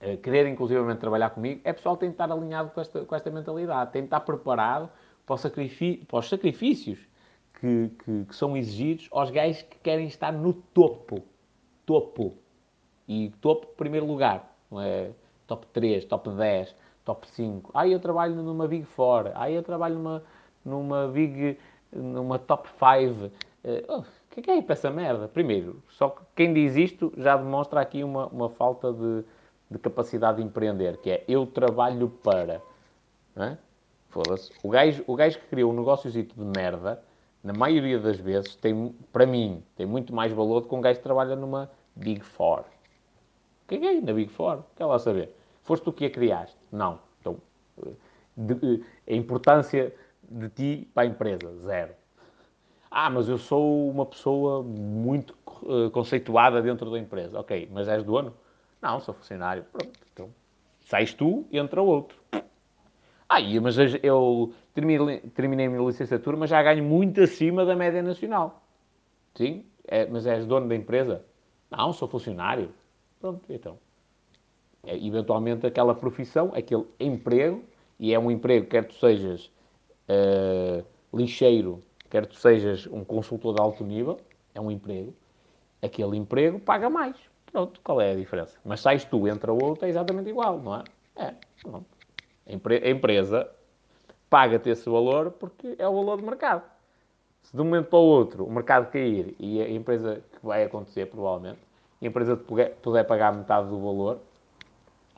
[0.00, 3.14] eh, querer inclusivamente trabalhar comigo, é pessoal que tem de estar alinhado com esta, com
[3.14, 4.90] esta mentalidade, tem de estar preparado
[5.24, 6.98] para, para os sacrifícios
[7.60, 11.22] que, que, que, são exigidos aos gajos que querem estar no topo.
[11.84, 12.34] Topo.
[13.06, 14.56] E topo, primeiro lugar.
[14.70, 15.10] Não é
[15.46, 17.70] top 3, top 10, top 5.
[17.74, 19.32] Ah, eu trabalho numa Big Four.
[19.34, 20.22] Ah, eu trabalho numa,
[20.64, 21.58] numa Big...
[21.92, 23.26] numa top 5.
[23.26, 23.30] Uh,
[23.64, 25.28] eh, oh, o que é que é para essa merda?
[25.28, 29.24] Primeiro, só que quem diz isto já demonstra aqui uma, uma falta de,
[29.70, 32.62] de capacidade de empreender, que é eu trabalho para.
[33.36, 33.58] Não é?
[34.08, 34.50] Foda-se.
[34.62, 37.02] O gajo, o gajo que criou um negóciozito de merda
[37.42, 40.98] na maioria das vezes, tem, para mim, tem muito mais valor do que um gajo
[40.98, 42.64] que trabalha numa Big Four.
[43.66, 44.62] Quem é na Big Four?
[44.76, 45.34] Quer lá saber?
[45.62, 46.56] Foste tu que a criaste?
[46.70, 46.98] Não.
[47.20, 47.38] Então,
[48.36, 49.94] de, a importância
[50.28, 51.94] de ti para a empresa, zero.
[52.90, 57.38] Ah, mas eu sou uma pessoa muito uh, conceituada dentro da empresa.
[57.38, 58.34] Ok, mas és dono?
[58.82, 59.64] Não, sou funcionário.
[59.72, 60.30] Pronto, então,
[60.86, 62.18] sais tu, entra outro.
[63.32, 68.02] Ah, mas eu terminei, terminei a minha licenciatura, mas já ganho muito acima da média
[68.02, 68.60] nacional.
[69.36, 71.24] Sim, é, mas és dono da empresa?
[71.70, 72.72] Não, sou funcionário.
[73.20, 73.78] Pronto, então.
[74.82, 77.62] É, eventualmente aquela profissão, aquele emprego,
[78.00, 79.48] e é um emprego, quer tu sejas
[80.08, 80.84] uh,
[81.16, 84.18] lixeiro, quer tu sejas um consultor de alto nível,
[84.52, 85.14] é um emprego,
[85.80, 87.14] aquele emprego paga mais.
[87.52, 88.58] Pronto, qual é a diferença?
[88.64, 90.82] Mas sais tu, entra outro, é exatamente igual, não é?
[91.14, 91.99] É, pronto.
[92.50, 93.48] A empresa
[94.28, 96.62] paga-te esse valor porque é o valor do mercado.
[97.42, 100.64] Se de um momento para o outro o mercado cair e a empresa, que vai
[100.64, 101.60] acontecer provavelmente,
[102.02, 102.44] a empresa te
[102.82, 104.18] puder pagar metade do valor,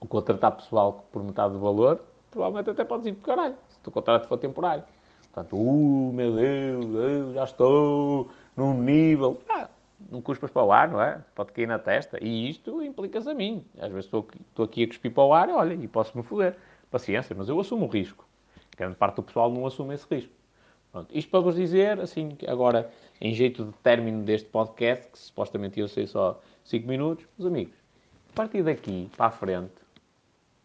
[0.01, 3.91] ou contratar pessoal por metade do valor, provavelmente até podes ir para caralho, se o
[3.91, 4.85] contrato for temporário.
[5.33, 9.41] Portanto, uh, meu Deus, eu já estou num nível.
[9.49, 9.69] Ah,
[10.11, 11.23] não cuspas para o ar, não é?
[11.35, 12.23] Pode cair na testa.
[12.23, 13.65] E isto implica-se a mim.
[13.79, 16.57] Às vezes estou, estou aqui a cuspir para o ar, olha, e posso-me foder
[16.93, 18.25] paciência, mas eu assumo o risco.
[18.77, 20.33] Grande parte do pessoal não assume esse risco.
[20.93, 25.81] Pronto, isto para vos dizer, assim, agora, em jeito de término deste podcast, que supostamente
[25.81, 27.75] eu sei só 5 minutos, meus amigos,
[28.31, 29.73] a partir daqui para a frente,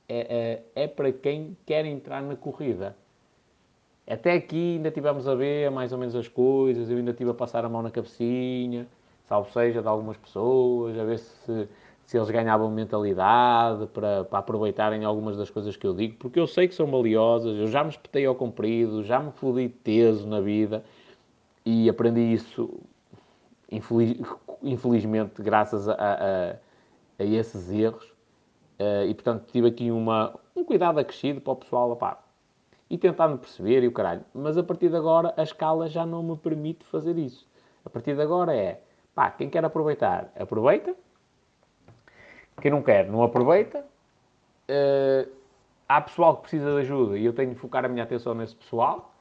[0.09, 2.95] é, é, é para quem quer entrar na corrida.
[4.05, 7.33] Até aqui ainda tivemos a ver mais ou menos as coisas, eu ainda estive a
[7.33, 8.87] passar a mão na cabecinha,
[9.27, 11.69] salvo seja de algumas pessoas, a ver se,
[12.07, 16.47] se eles ganhavam mentalidade para, para aproveitarem algumas das coisas que eu digo, porque eu
[16.47, 20.39] sei que são valiosas, eu já me espetei ao comprido, já me fodi teso na
[20.39, 20.85] vida
[21.65, 22.79] e aprendi isso,
[23.69, 24.17] infeliz,
[24.63, 26.55] infelizmente, graças a, a,
[27.19, 28.05] a esses erros.
[28.79, 32.23] Uh, e portanto tive aqui uma, um cuidado acrescido para o pessoal, opá,
[32.89, 34.23] e tentando perceber e o caralho.
[34.33, 37.45] Mas a partir de agora a escala já não me permite fazer isso.
[37.83, 38.81] A partir de agora é,
[39.13, 40.95] pá, quem quer aproveitar, aproveita.
[42.61, 43.85] Quem não quer, não aproveita.
[44.69, 45.31] Uh,
[45.87, 48.55] há pessoal que precisa de ajuda e eu tenho de focar a minha atenção nesse
[48.55, 49.13] pessoal.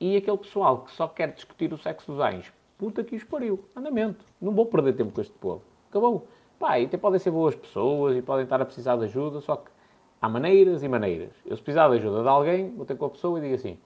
[0.00, 3.64] E aquele pessoal que só quer discutir o sexo dos anjos, puta que os pariu,
[3.74, 4.24] andamento.
[4.40, 5.62] Não vou perder tempo com este povo.
[5.90, 6.28] Acabou.
[6.58, 9.56] Pá, e até podem ser boas pessoas e podem estar a precisar de ajuda, só
[9.56, 9.70] que
[10.20, 11.30] há maneiras e maneiras.
[11.46, 13.78] Eu, se precisar de ajuda de alguém, vou ter com a pessoa e digo assim,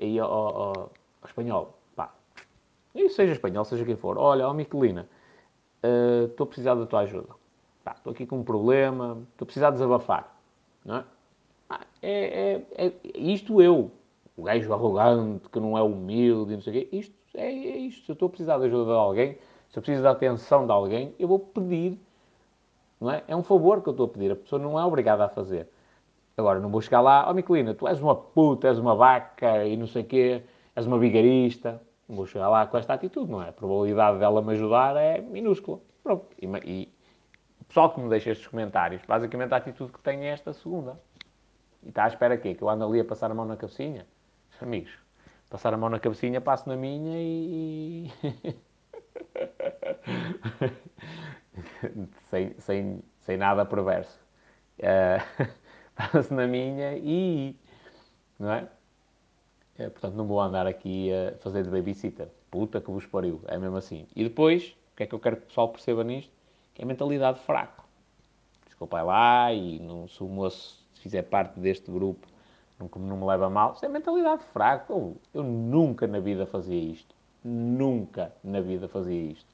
[0.00, 0.88] aí, ó, ó, ó
[1.26, 2.14] espanhol, pá,
[2.94, 5.06] e seja espanhol, seja quem for, olha, ó Miquelina,
[5.82, 7.28] eh, estou uh, a precisar da tua ajuda.
[7.92, 10.36] Estou aqui com um problema, estou a precisar de desabafar.
[10.84, 11.04] Não é?
[11.68, 13.90] Ah, é, é, é, isto eu,
[14.36, 18.04] o gajo arrogante, que não é humilde, não sei o quê, isto é, é isto.
[18.04, 19.38] Se eu estou a precisar de ajuda de alguém,
[19.70, 21.98] se eu preciso da atenção de alguém, eu vou pedir
[23.00, 23.22] não é?
[23.28, 24.32] É um favor que eu estou a pedir.
[24.32, 25.68] A pessoa não é obrigada a fazer.
[26.36, 29.64] Agora, não vou chegar lá, ó oh, Miquelina, tu és uma puta, és uma vaca
[29.64, 30.42] e não sei o quê,
[30.74, 31.80] és uma vigarista.
[32.08, 33.48] Não vou chegar lá com esta atitude, não é?
[33.48, 35.80] A probabilidade dela me ajudar é minúscula.
[36.02, 36.26] Pronto.
[36.40, 36.88] E, e
[37.68, 40.98] pessoal que me deixa estes comentários, basicamente a atitude que tem é esta segunda.
[41.82, 42.54] E está à espera quê?
[42.54, 44.06] Que eu ando ali a passar a mão na cabecinha?
[44.60, 44.92] Amigos,
[45.50, 48.12] passar a mão na cabecinha, passo na minha e...
[52.30, 54.18] sem, sem, sem nada perverso.
[54.78, 55.46] Uh,
[55.96, 57.56] Passo na minha e.
[58.38, 58.68] Não é?
[59.78, 62.28] Uh, portanto, não vou andar aqui a fazer de babysitter.
[62.50, 63.40] Puta que vos pariu.
[63.46, 64.06] É mesmo assim.
[64.14, 66.35] E depois, o que é que eu quero que o pessoal perceba nisto?
[66.76, 67.88] Que é a mentalidade fraco.
[68.66, 72.26] Desculpa lá e não, se o moço fizer parte deste grupo
[72.78, 73.72] não, não me leva mal.
[73.72, 74.92] Isso é mentalidade fraca.
[74.92, 77.14] Eu, eu nunca na vida fazia isto.
[77.42, 79.48] Nunca na vida fazia isto.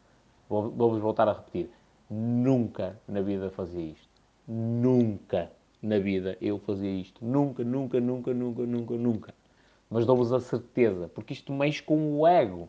[0.48, 1.70] Vou-vos vou voltar a repetir.
[2.10, 4.08] Nunca na vida fazia isto.
[4.48, 5.48] Nunca
[5.80, 7.24] na vida eu fazia isto.
[7.24, 9.34] Nunca, nunca, nunca, nunca, nunca, nunca.
[9.88, 12.68] Mas dou-vos a certeza, porque isto mexe com o ego.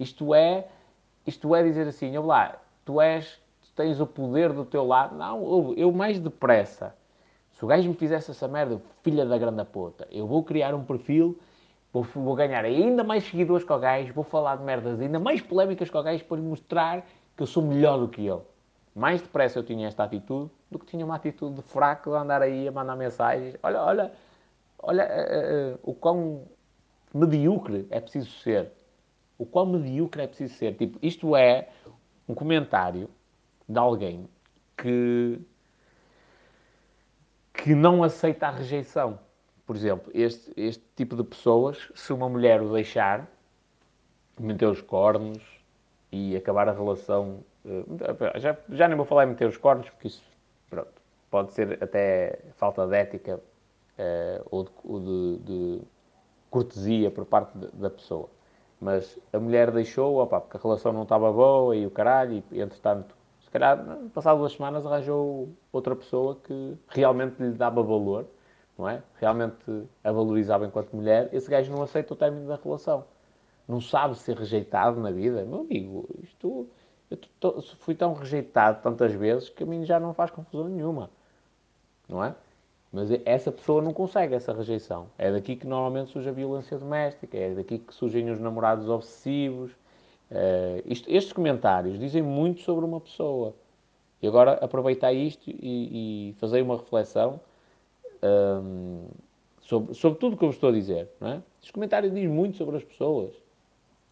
[0.00, 0.66] Isto é,
[1.24, 3.40] isto é dizer assim, olha lá, tu és,
[3.78, 5.16] tens o poder do teu lado.
[5.16, 6.94] Não, eu mais depressa.
[7.52, 10.84] Se o gajo me fizesse essa merda, filha da grande puta, eu vou criar um
[10.84, 11.38] perfil,
[11.92, 15.40] vou, vou ganhar ainda mais seguidores que o gajo, vou falar de merdas ainda mais
[15.40, 18.42] polémicas que o gajo para lhe mostrar que eu sou melhor do que ele
[18.98, 22.42] mais depressa eu tinha esta atitude do que tinha uma atitude de fraco de andar
[22.42, 23.56] aí a mandar mensagens.
[23.62, 24.12] Olha, olha,
[24.78, 26.42] olha uh, uh, o quão
[27.14, 28.72] medíocre é preciso ser.
[29.38, 30.74] O quão medíocre é preciso ser.
[30.74, 31.68] Tipo, isto é
[32.28, 33.08] um comentário
[33.68, 34.28] de alguém
[34.76, 35.40] que,
[37.52, 39.18] que não aceita a rejeição.
[39.66, 43.28] Por exemplo, este, este tipo de pessoas, se uma mulher o deixar,
[44.38, 45.42] meter os cornos
[46.10, 50.08] e acabar a relação eh, já, já nem vou falar em meter os cornos, porque
[50.08, 50.22] isso
[50.70, 50.90] pronto,
[51.30, 55.82] pode ser até falta de ética uh, ou, de, ou de, de,
[56.50, 58.28] cortesia por parte de, da pessoa.
[58.80, 62.60] Mas a mulher deixou, opa, porque a relação não estava boa e o caralho, e
[62.60, 63.14] entretanto,
[63.48, 63.82] se calhar,
[64.12, 68.26] passado duas semanas, arranjou outra pessoa que realmente lhe dava valor,
[68.76, 69.02] não é?
[69.14, 71.30] Realmente a valorizava enquanto mulher.
[71.32, 73.06] Esse gajo não aceita o término da relação.
[73.66, 75.46] Não sabe ser rejeitado na vida.
[75.46, 76.68] Meu amigo, isto
[77.10, 81.08] eu fui tão rejeitado tantas vezes que a mim já não faz confusão nenhuma.
[82.06, 82.34] Não é?
[82.92, 85.08] Mas essa pessoa não consegue essa rejeição.
[85.16, 89.72] É daqui que normalmente surge a violência doméstica, é daqui que surgem os namorados obsessivos.
[90.30, 93.54] Uh, isto, estes comentários dizem muito sobre uma pessoa.
[94.20, 97.40] E agora aproveitar isto e, e fazer uma reflexão
[98.22, 99.06] um,
[99.60, 101.08] sobre, sobre tudo o que eu estou a dizer.
[101.20, 101.42] Não é?
[102.02, 103.34] Dizem muito sobre as pessoas.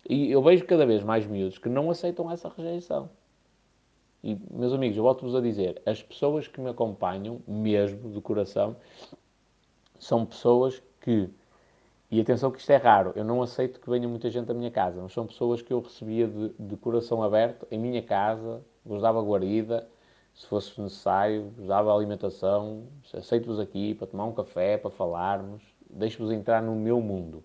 [0.08, 3.10] E eu vejo cada vez mais miúdos que não aceitam essa rejeição.
[4.22, 8.76] E, meus amigos, eu volto-vos a dizer, as pessoas que me acompanham, mesmo, de coração,
[9.98, 11.28] são pessoas que,
[12.16, 14.70] e atenção que isto é raro, eu não aceito que venha muita gente à minha
[14.70, 19.02] casa, mas são pessoas que eu recebia de, de coração aberto, em minha casa, vos
[19.02, 19.86] dava guarida,
[20.34, 26.32] se fosse necessário, vos dava alimentação, aceito-vos aqui para tomar um café, para falarmos, deixo-vos
[26.32, 27.44] entrar no meu mundo,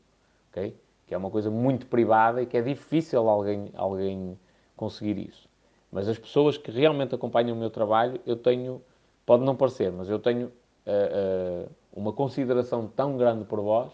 [0.49, 0.73] ok?
[1.12, 4.39] que é uma coisa muito privada e que é difícil alguém, alguém
[4.77, 5.49] conseguir isso.
[5.91, 8.81] Mas as pessoas que realmente acompanham o meu trabalho, eu tenho,
[9.25, 13.91] pode não parecer, mas eu tenho uh, uh, uma consideração tão grande por vós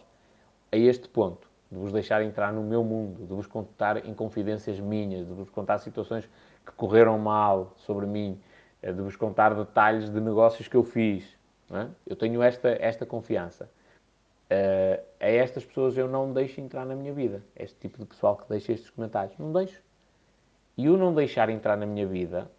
[0.71, 4.79] a este ponto, de vos deixar entrar no meu mundo, de vos contar em confidências
[4.79, 6.27] minhas, de vos contar situações
[6.65, 8.39] que correram mal sobre mim,
[8.81, 11.35] eh, de vos contar detalhes de negócios que eu fiz.
[11.71, 11.87] É?
[12.05, 13.69] Eu tenho esta, esta confiança.
[14.49, 17.43] Uh, a estas pessoas eu não deixo entrar na minha vida.
[17.53, 19.37] Este tipo de pessoal que deixa estes comentários.
[19.37, 19.81] Não deixo.
[20.77, 22.49] E o não deixar entrar na minha vida,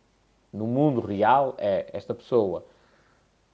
[0.52, 2.66] no mundo real, é esta pessoa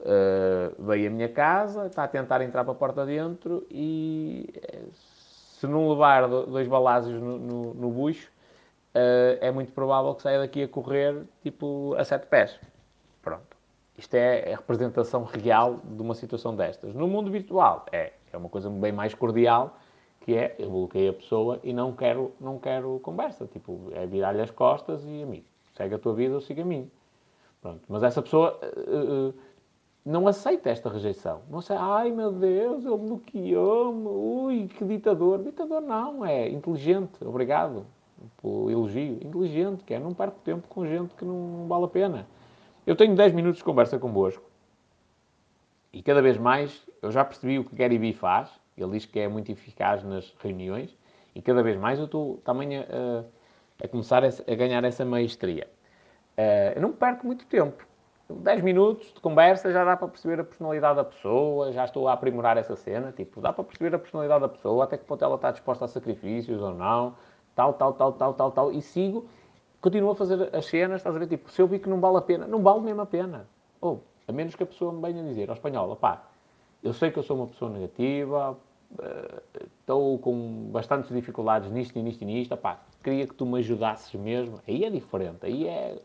[0.01, 4.83] uh, veio à minha casa, está a tentar entrar para a porta dentro e eh,
[4.93, 8.29] se não levar dois balazes no, no, no bucho,
[8.95, 12.59] uh, é muito provável que saia daqui a correr tipo a sete pés.
[13.23, 13.55] Pronto.
[13.97, 16.95] Isto é a representação real de uma situação destas.
[16.95, 19.79] No mundo virtual é, é uma coisa bem mais cordial,
[20.21, 23.47] que é eu bloqueio a pessoa e não quero, não quero conversa.
[23.47, 26.91] Tipo, é virar-lhe as costas e amigo, segue a tua vida ou siga a mim.
[27.63, 27.83] Pronto.
[27.89, 29.33] Mas essa pessoa uh,
[30.05, 31.43] não aceita esta rejeição.
[31.49, 35.43] Não sei, ai meu Deus, ele bloqueou-me, ui, que ditador.
[35.43, 37.87] Ditador não, é inteligente, obrigado
[38.41, 39.19] pelo elogio.
[39.23, 42.27] Inteligente, que é não perco tempo com gente que não vale a pena.
[42.87, 44.45] Eu tenho 10 minutos de conversa convosco
[45.93, 49.21] e cada vez mais eu já percebi o que Gary Vee faz ele diz que
[49.21, 50.97] é muito eficaz nas reuniões
[51.35, 53.25] e cada vez mais eu estou também a,
[53.83, 55.69] a começar a, a, ganhar essa maestria.
[56.37, 57.87] Uh, eu não perco muito tempo.
[58.29, 62.15] 10 minutos de conversa já dá para perceber a personalidade da pessoa, já estou a
[62.15, 63.13] aprimorar essa cena.
[63.13, 65.89] Tipo, dá para perceber a personalidade da pessoa, até que ponto ela está disposta a
[65.89, 67.15] sacrifícios ou não,
[67.55, 68.73] tal, tal, tal, tal, tal, tal.
[68.73, 69.27] E sigo,
[69.81, 71.27] continuo a fazer as cenas, estás a ver?
[71.27, 73.47] Tipo, se eu vi que não vale a pena, não vale mesmo a pena.
[73.81, 76.25] Ou, a menos que a pessoa me venha dizer ao espanhol, pá,
[76.83, 82.03] eu sei que eu sou uma pessoa negativa, uh, estou com bastantes dificuldades nisto e
[82.03, 82.53] nisto e nisto.
[82.53, 84.61] Epá, queria que tu me ajudasses mesmo.
[84.67, 85.99] Aí é diferente, aí é,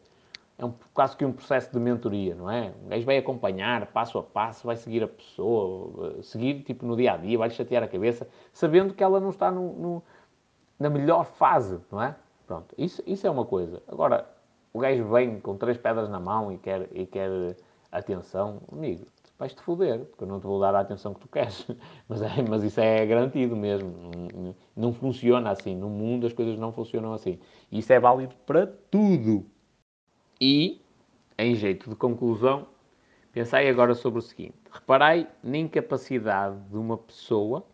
[0.59, 2.73] é um, quase que um processo de mentoria, não é?
[2.83, 7.13] Um gajo vai acompanhar passo a passo, vai seguir a pessoa, seguir tipo no dia
[7.13, 10.03] a dia, vai-lhe chatear a cabeça, sabendo que ela não está no, no,
[10.77, 12.13] na melhor fase, não é?
[12.45, 13.81] Pronto, isso, isso é uma coisa.
[13.87, 14.27] Agora,
[14.73, 17.55] o gajo vem com três pedras na mão e quer, e quer
[17.89, 19.05] atenção, amigo,
[19.37, 21.65] vais-te foder, porque eu não te vou dar a atenção que tu queres.
[22.09, 23.93] Mas, é, mas isso é garantido mesmo.
[24.35, 25.75] Não, não, funciona assim.
[25.75, 27.39] No mundo as coisas não funcionam assim.
[27.71, 29.45] E isso é válido para tudo.
[30.39, 30.81] E,
[31.37, 32.67] em jeito de conclusão,
[33.31, 34.55] pensai agora sobre o seguinte.
[34.71, 37.65] Reparai na incapacidade de uma pessoa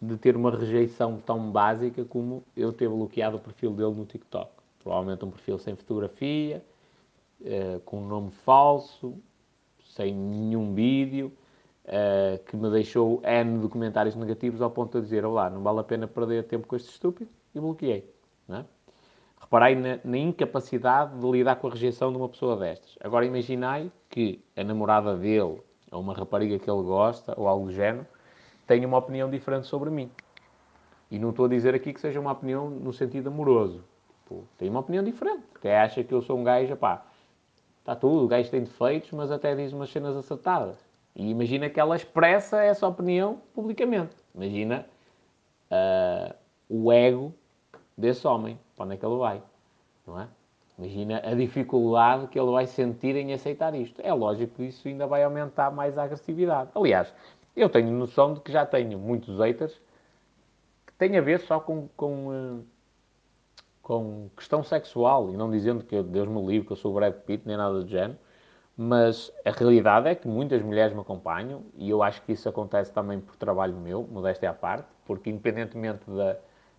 [0.00, 4.50] de ter uma rejeição tão básica como eu ter bloqueado o perfil dele no TikTok.
[4.82, 6.62] Provavelmente um perfil sem fotografia,
[7.42, 9.16] eh, com um nome falso,
[9.94, 11.32] sem nenhum vídeo,
[11.84, 15.84] uh, que me deixou N documentários negativos ao ponto de dizer, olá, não vale a
[15.84, 18.08] pena perder tempo com este estúpido, e bloqueei.
[18.48, 18.64] Não é?
[19.44, 22.96] Reparei na, na, incapacidade de lidar com a rejeição de uma pessoa destas.
[23.00, 25.60] Agora imaginai que a namorada dele,
[25.92, 28.06] ou uma rapariga que ele gosta, ou algo do género,
[28.66, 30.10] tenha uma opinião diferente sobre mim.
[31.10, 33.84] E não estou a dizer aqui que seja uma opinião no sentido amoroso.
[34.26, 35.44] Pô, tem uma opinião diferente.
[35.54, 37.04] Até acha que eu sou um gajo, pá,
[37.84, 40.78] Está tudo, o gajo tem defeitos, mas até diz umas cenas acertadas.
[41.14, 44.16] E imagina que ela expressa essa opinião publicamente.
[44.34, 44.86] Imagina
[45.70, 46.34] uh,
[46.66, 47.34] o ego
[47.96, 49.42] desse homem, para onde é que ele vai,
[50.06, 50.28] não é?
[50.76, 54.00] Imagina a dificuldade que ele vai sentir em aceitar isto.
[54.02, 56.70] É lógico que isso ainda vai aumentar mais a agressividade.
[56.74, 57.14] Aliás,
[57.54, 59.80] eu tenho noção de que já tenho muitos haters
[60.84, 62.64] que têm a ver só com, com uh,
[63.84, 67.12] com questão sexual, e não dizendo que Deus me livre, que eu sou o Brad
[67.12, 68.18] Pitt, nem nada do género,
[68.74, 72.90] mas a realidade é que muitas mulheres me acompanham, e eu acho que isso acontece
[72.90, 76.38] também por trabalho meu, modéstia à parte, porque independentemente da,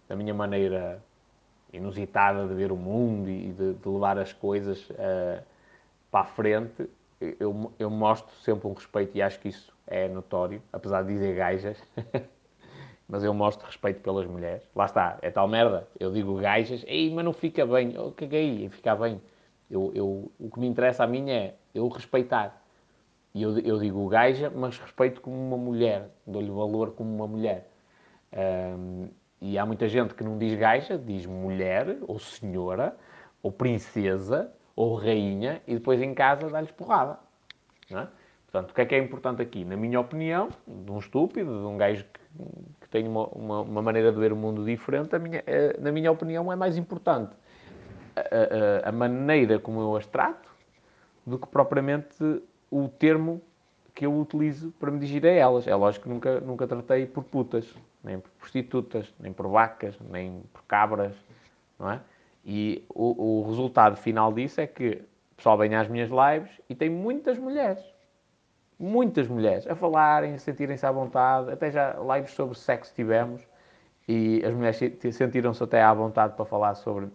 [0.10, 1.01] da minha maneira
[1.75, 5.43] inusitada de ver o mundo e de, de levar as coisas uh,
[6.09, 6.89] para a frente,
[7.39, 11.36] eu, eu mostro sempre um respeito e acho que isso é notório, apesar de dizer
[11.36, 11.78] gajas.
[13.07, 14.63] mas eu mostro respeito pelas mulheres.
[14.76, 15.88] Lá está, é tal merda.
[15.99, 17.93] Eu digo gajas, ei, mas não fica bem.
[17.93, 19.21] Eu caguei em ficar bem.
[19.69, 22.61] Eu, eu, o que me interessa a mim é eu respeitar.
[23.34, 26.09] E eu, eu digo gaja, mas respeito como uma mulher.
[26.26, 27.69] Dou-lhe valor como uma mulher.
[28.34, 29.09] Um,
[29.41, 32.95] e há muita gente que não diz gaja, diz mulher, ou senhora,
[33.43, 37.19] ou princesa, ou rainha, e depois em casa dá-lhes porrada.
[37.91, 38.07] É?
[38.51, 39.65] Portanto, o que é que é importante aqui?
[39.65, 42.19] Na minha opinião, de um estúpido, de um gajo que,
[42.81, 46.11] que tem uma, uma, uma, maneira de ver o mundo diferente, minha, eh, na minha
[46.11, 47.36] opinião, é mais importante
[48.15, 50.49] a, a, a, maneira como eu as trato
[51.25, 53.41] do que propriamente o termo
[53.93, 55.67] que eu utilizo para me dirigir a elas.
[55.67, 57.73] É lógico que nunca, nunca tratei por putas,
[58.06, 61.14] nem por prostitutas, nem por vacas, nem por cabras,
[61.78, 61.99] não é?
[62.45, 65.01] E o, o resultado final disso é que
[65.32, 67.84] o pessoal vem às minhas lives e tem muitas mulheres.
[68.78, 71.51] Muitas mulheres a falarem, a sentirem-se à vontade.
[71.51, 73.41] Até já lives sobre sexo tivemos
[74.08, 74.78] e as mulheres
[75.12, 77.10] sentiram-se até à vontade para falar sobre,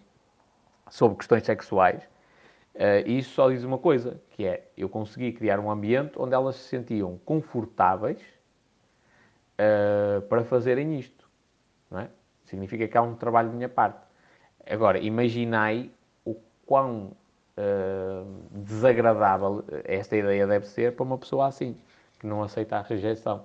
[0.89, 2.03] sobre questões sexuais.
[2.75, 6.35] Uh, e isso só diz uma coisa, que é, eu consegui criar um ambiente onde
[6.35, 8.21] elas se sentiam confortáveis
[9.61, 11.29] uh, para fazerem isto.
[11.93, 12.09] É?
[12.45, 14.01] Significa que há um trabalho de minha parte.
[14.67, 15.91] Agora, imaginai
[16.25, 16.35] o
[16.65, 17.17] quão
[17.57, 21.77] uh, desagradável esta ideia deve ser para uma pessoa assim,
[22.19, 23.45] que não aceita a rejeição.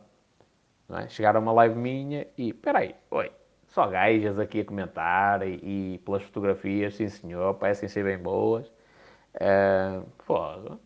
[0.88, 1.10] Não é?
[1.10, 3.32] Chegar a uma live minha e, peraí, oi,
[3.68, 8.68] só gajas aqui a comentar e, e pelas fotografias, sim senhor, parecem ser bem boas.
[9.36, 10.80] Uh, fogo,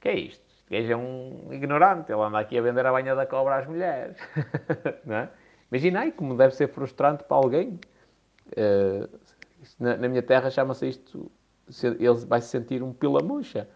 [0.00, 0.49] que é isto?
[0.70, 4.16] Gajo é um ignorante, ele anda aqui a vender a banha da cobra às mulheres.
[5.04, 5.28] não é?
[5.70, 7.80] Imagina aí como deve ser frustrante para alguém.
[8.52, 9.08] Uh,
[9.78, 11.30] na, na, minha terra chama-se isto,
[11.84, 13.68] ele vai se sentir um pila-muxa.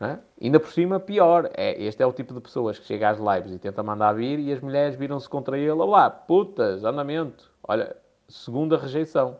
[0.00, 0.18] É?
[0.40, 1.50] Ainda por cima, pior.
[1.54, 4.38] É, este é o tipo de pessoas que chega às lives e tenta mandar vir
[4.38, 5.70] e as mulheres viram-se contra ele.
[5.70, 7.50] Olá, putas, andamento.
[7.62, 7.96] Olha,
[8.28, 9.38] segunda rejeição.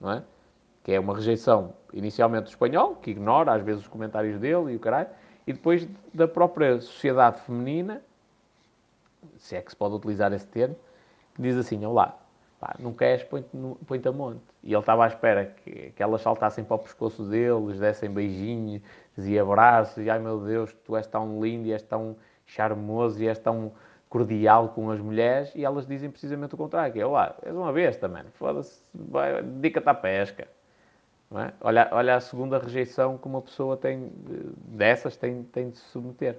[0.00, 0.22] Não é?
[0.82, 4.76] Que é uma rejeição inicialmente do espanhol, que ignora às vezes os comentários dele e
[4.76, 5.08] o caralho,
[5.50, 8.00] e depois da própria sociedade feminina,
[9.36, 10.76] se é que se pode utilizar esse termo,
[11.34, 12.16] que diz assim: Olá,
[12.60, 13.48] pá, não queres, põe-te
[13.84, 14.42] põe a monte.
[14.62, 18.82] E ele estava à espera que, que elas saltassem para o pescoço deles, dessem beijinhos
[19.18, 23.26] e abraços, e ai meu Deus, tu és tão lindo e és tão charmoso e
[23.26, 23.72] és tão
[24.08, 27.72] cordial com as mulheres, e elas dizem precisamente o contrário, que é, olá, és uma
[27.72, 30.48] besta, mano, foda-se, dedica-te à pesca.
[31.32, 31.52] É?
[31.60, 34.10] Olha, olha a segunda rejeição que uma pessoa tem,
[34.56, 36.36] dessas tem, tem de se submeter.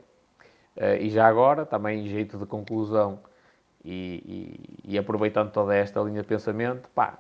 [0.76, 3.20] Uh, e já agora, também em jeito de conclusão,
[3.84, 7.18] e, e, e, aproveitando toda esta linha de pensamento, pá,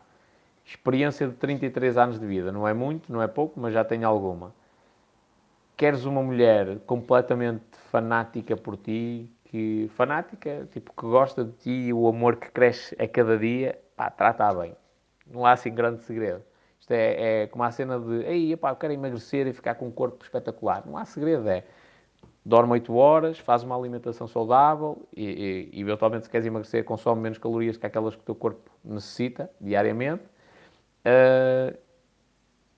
[0.65, 4.07] experiência de 33 anos de vida, não é muito, não é pouco, mas já tenho
[4.07, 4.53] alguma.
[5.76, 11.93] Queres uma mulher completamente fanática por ti, que fanática, tipo, que gosta de ti e
[11.93, 14.76] o amor que cresce a cada dia, pá, trata-a bem.
[15.26, 16.43] Não há assim grande segredo.
[16.91, 19.87] Isto é, é como a cena de, ei, pá, eu quero emagrecer e ficar com
[19.87, 20.83] um corpo espetacular.
[20.85, 21.63] Não há segredo, é
[22.43, 27.37] dorme 8 horas, faz uma alimentação saudável e, e, eventualmente, se queres emagrecer, consome menos
[27.37, 30.23] calorias que aquelas que o teu corpo necessita diariamente.
[31.05, 31.77] Uh,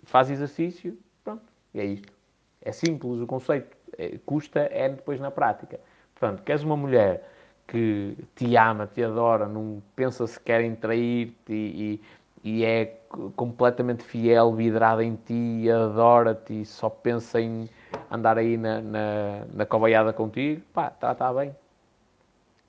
[0.03, 1.43] faz exercício, pronto,
[1.74, 2.14] e é isto.
[2.61, 5.80] É simples o conceito, é, custa é depois na prática.
[6.14, 7.28] Portanto, queres uma mulher
[7.68, 12.01] que te ama, te adora, não pensa sequer em trair-te e, e,
[12.44, 12.98] é
[13.36, 17.70] completamente fiel, vidrada em ti, adora-te e só pensa em
[18.12, 21.56] andar aí na, na, na covaiada contigo, pá, está tá bem.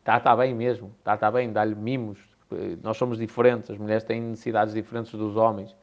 [0.01, 2.19] Está tá bem mesmo, está tá bem, dá-lhe mimos.
[2.83, 5.75] Nós somos diferentes, as mulheres têm necessidades diferentes dos homens.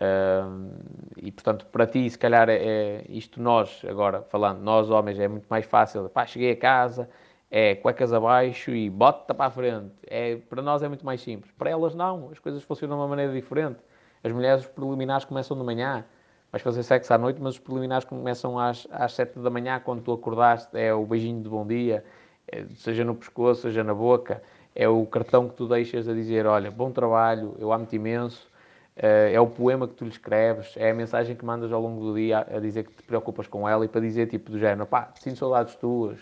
[0.00, 0.72] Uh,
[1.16, 5.28] e portanto, para ti, se calhar, é, é, isto nós, agora falando, nós homens, é
[5.28, 6.08] muito mais fácil.
[6.08, 7.08] Pá, cheguei a casa,
[7.54, 9.92] é cuecas abaixo e bota para a frente.
[10.06, 11.52] É, para nós é muito mais simples.
[11.52, 13.78] Para elas, não, as coisas funcionam de uma maneira diferente.
[14.24, 16.02] As mulheres, os preliminares começam de manhã,
[16.50, 20.00] vais fazer sexo à noite, mas os preliminares começam às, às 7 da manhã, quando
[20.00, 22.02] tu acordaste, é o beijinho de bom dia,
[22.48, 24.42] é, seja no pescoço, seja na boca,
[24.74, 28.48] é o cartão que tu deixas a dizer, olha, bom trabalho, eu amo-te imenso,
[28.96, 32.00] é, é o poema que tu lhe escreves, é a mensagem que mandas ao longo
[32.00, 34.86] do dia a, dizer que te preocupas com ela e para dizer tipo do género,
[34.86, 36.18] pá, sinto saudades tuas,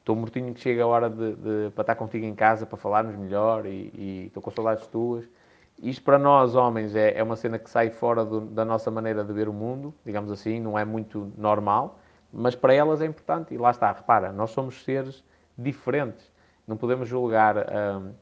[0.00, 3.14] estou mortinho que chega a hora de, de, para estar contigo em casa, para falarmos
[3.16, 5.24] melhor e, estou com saudades tuas.
[5.82, 9.24] Isto para nós, homens, é, é uma cena que sai fora do, da nossa maneira
[9.24, 11.98] de ver o mundo, digamos assim, não é muito normal,
[12.32, 13.54] mas para elas é importante.
[13.54, 15.24] E lá está, repara, nós somos seres
[15.56, 16.30] diferentes.
[16.66, 18.14] Não podemos julgar uh,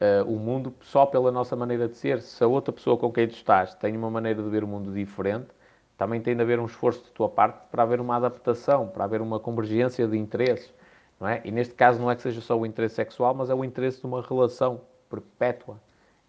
[0.00, 2.20] uh, o mundo só pela nossa maneira de ser.
[2.20, 4.92] Se a outra pessoa com quem tu estás tem uma maneira de ver o mundo
[4.92, 5.48] diferente,
[6.02, 9.20] também tem de haver um esforço de tua parte para haver uma adaptação, para haver
[9.20, 10.74] uma convergência de interesses.
[11.20, 11.40] Não é?
[11.44, 14.00] E neste caso não é que seja só o interesse sexual, mas é o interesse
[14.00, 15.78] de uma relação perpétua,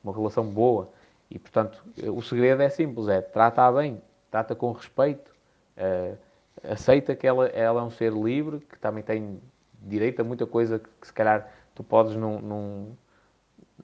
[0.03, 0.91] uma relação boa.
[1.28, 3.99] E, portanto, o segredo é simples, é trata-a bem,
[4.30, 5.34] trata com respeito,
[5.76, 6.15] uh,
[6.63, 9.41] aceita que ela, ela é um ser livre, que também tem
[9.82, 12.97] direito a muita coisa que, que se calhar tu podes não, não,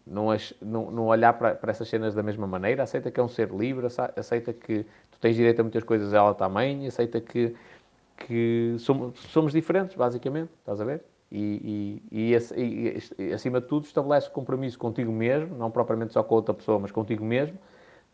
[0.05, 3.49] não, não, olhar para, para, essas cenas da mesma maneira, aceita que é um ser
[3.49, 4.85] livre, aceita que
[5.19, 7.53] tu tens direito a muitas coisas, ela também, aceita que,
[8.17, 11.03] que somos, somos diferentes, basicamente, estás a ver?
[11.31, 16.35] E, e, e, e, acima de tudo, estabelece compromisso contigo mesmo, não propriamente só com
[16.35, 17.57] outra pessoa, mas contigo mesmo,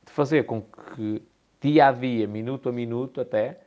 [0.04, 1.22] de fazer com que
[1.62, 3.62] dia a dia, minuto a minuto até,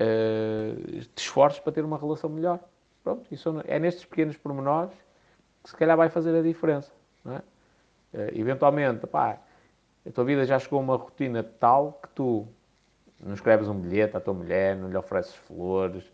[0.00, 2.60] uh, te esforces para ter uma relação melhor.
[3.02, 4.94] Pronto, isso é nestes pequenos pormenores
[5.62, 6.92] que se calhar vai fazer a diferença.
[7.26, 7.38] É?
[7.38, 9.38] Uh, eventualmente, pá,
[10.06, 12.46] a tua vida já chegou a uma rotina tal que tu
[13.20, 16.04] não escreves um bilhete à tua mulher, não lhe ofereces flores,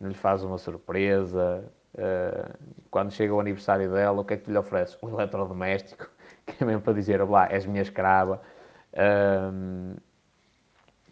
[0.00, 1.64] não lhe fazes uma surpresa.
[1.94, 2.56] Uh,
[2.90, 4.96] quando chega o aniversário dela, o que é que tu lhe ofereces?
[5.02, 6.08] Um eletrodoméstico,
[6.46, 8.40] que é mesmo para dizer, lá, és minha escrava.
[8.92, 10.00] Uh,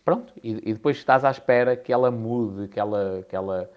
[0.05, 3.71] pronto, e, e, depois estás à espera que ela mude, que ela, que ela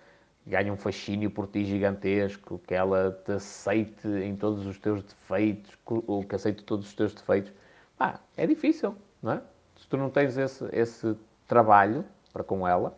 [0.45, 5.71] ganhe um fascínio por ti gigantesco, que ela te aceite em todos os teus defeitos,
[5.85, 7.51] ou que aceite todos os teus defeitos.
[7.99, 9.41] Ah, é difícil, não é?
[9.77, 11.15] Se tu não tens esse, esse
[11.53, 12.95] trabalho para com ela,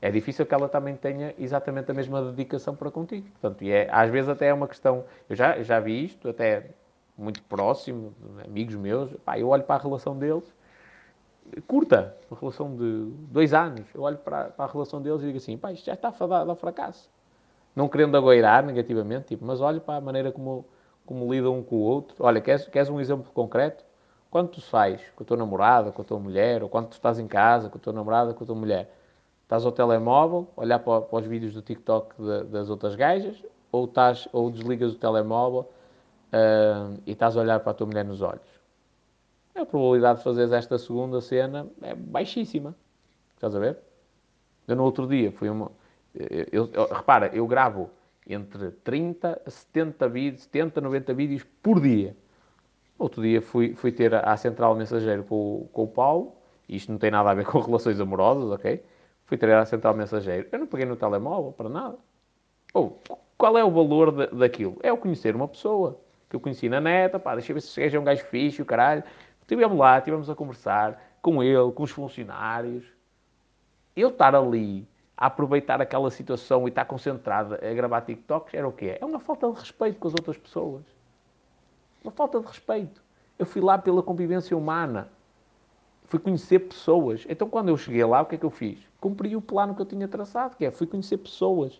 [0.00, 3.28] é difícil que ela também tenha exatamente a mesma dedicação para contigo.
[3.30, 6.70] Portanto, e é, às vezes até é uma questão, eu já, já vi isto, até
[7.16, 10.44] muito próximo, amigos meus, pá, eu olho para a relação deles,
[11.66, 15.38] curta, uma relação de dois anos, eu olho para, para a relação deles e digo
[15.38, 17.10] assim, pá, isto já está fadado ao fracasso.
[17.74, 20.64] Não querendo agoirar negativamente, tipo, mas olho para a maneira como,
[21.04, 22.14] como lidam um com o outro.
[22.20, 23.84] Olha, queres, queres um exemplo concreto?
[24.30, 27.18] Quando tu sais com a tua namorada, com a tua mulher, ou quando tu estás
[27.18, 28.94] em casa com a tua namorada, com a tua mulher,
[29.42, 33.86] estás ao telemóvel, olhar para, para os vídeos do TikTok de, das outras gajas, ou,
[33.86, 35.70] estás, ou desligas o telemóvel
[36.32, 38.58] uh, e estás a olhar para a tua mulher nos olhos.
[39.54, 42.74] A probabilidade de fazeres esta segunda cena é baixíssima.
[43.34, 43.78] Estás a ver?
[44.66, 45.72] Eu no outro dia fui uma.
[46.14, 47.90] Eu, eu, repara, eu gravo
[48.28, 52.16] entre 30 a 70 vídeos, 70 a 90 vídeos por dia.
[52.98, 56.34] Outro dia fui, fui ter à central mensageiro com, com o Paulo,
[56.68, 58.82] isto não tem nada a ver com relações amorosas, ok?
[59.24, 60.48] Fui ter à central mensageiro.
[60.50, 61.96] Eu não peguei no telemóvel para nada.
[62.74, 63.00] Ou,
[63.36, 64.78] qual é o valor de, daquilo?
[64.82, 67.68] É o conhecer uma pessoa que eu conheci na neta, pá, deixa eu ver se
[67.68, 69.04] seja um gajo fixe, o caralho.
[69.40, 72.84] Estivemos lá, estivemos a conversar com ele, com os funcionários.
[73.94, 74.86] Eu estar ali
[75.16, 78.98] a aproveitar aquela situação e estar concentrado a gravar TikToks era o quê?
[79.00, 80.97] É uma falta de respeito com as outras pessoas.
[82.08, 83.02] Uma falta de respeito.
[83.38, 85.08] Eu fui lá pela convivência humana.
[86.06, 87.26] Fui conhecer pessoas.
[87.28, 88.78] Então, quando eu cheguei lá, o que é que eu fiz?
[88.98, 91.78] Cumpri o plano que eu tinha traçado, que é, fui conhecer pessoas.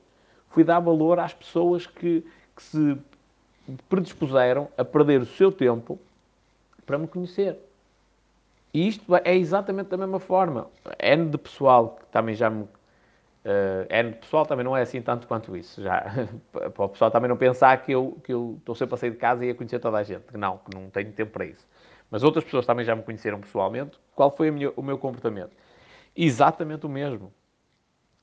[0.51, 2.23] Fui dar valor às pessoas que,
[2.55, 2.99] que se
[3.89, 5.99] predispuseram a perder o seu tempo
[6.85, 7.59] para me conhecer.
[8.75, 10.69] E isto é exatamente da mesma forma.
[10.99, 12.69] N de pessoal que também já me
[13.49, 15.83] Uh, N pessoal também não é assim tanto quanto isso.
[15.83, 16.05] Já,
[16.53, 19.17] para o pessoal também não pensar que eu, que eu estou sempre a sair de
[19.17, 20.37] casa e a conhecer toda a gente.
[20.37, 21.67] Não, que não tenho tempo para isso.
[22.11, 23.99] Mas outras pessoas também já me conheceram pessoalmente.
[24.15, 25.57] Qual foi minha, o meu comportamento?
[26.15, 27.33] Exatamente o mesmo.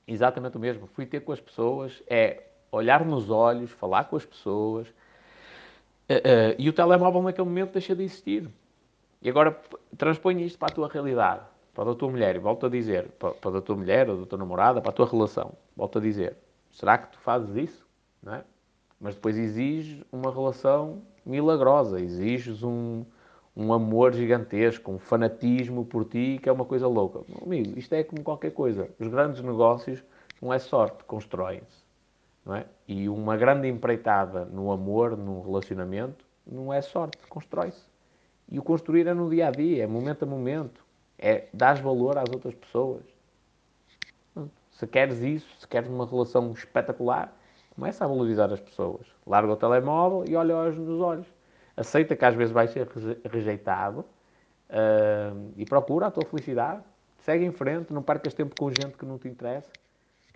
[0.07, 0.85] Exatamente o mesmo.
[0.85, 4.87] Fui ter com as pessoas, é olhar nos olhos, falar com as pessoas.
[6.07, 8.47] Uh, uh, e o telemóvel naquele momento deixa de existir.
[9.23, 9.59] E agora
[9.97, 13.31] transpõe isto para a tua realidade para a tua mulher, e volto a dizer, para,
[13.31, 16.37] para a tua mulher ou da tua namorada, para a tua relação, volto a dizer,
[16.71, 17.85] será que tu fazes isso?
[18.23, 18.43] Não é?
[18.99, 23.03] Mas depois exiges uma relação milagrosa, exiges um,
[23.55, 27.19] um amor gigantesco, um fanatismo por ti, que é uma coisa louca.
[27.43, 28.89] Amigo, isto é como qualquer coisa.
[28.97, 30.01] Os grandes negócios
[30.41, 31.83] não é sorte, constroem-se.
[32.53, 32.65] É?
[32.87, 37.83] E uma grande empreitada no amor, num relacionamento, não é sorte, constrói-se.
[38.49, 40.84] E o construir é no dia a dia, é momento a momento
[41.17, 43.03] é dar valor às outras pessoas.
[44.71, 47.33] Se queres isso, se queres uma relação espetacular,
[47.73, 49.07] começa a valorizar as pessoas.
[49.25, 51.27] Larga o telemóvel e olha-os nos olhos.
[51.77, 52.87] Aceita que às vezes vais ser
[53.31, 53.99] rejeitado
[54.69, 56.83] uh, e procura a tua felicidade.
[57.19, 59.71] Segue em frente, não percas tempo com gente que não te interessa.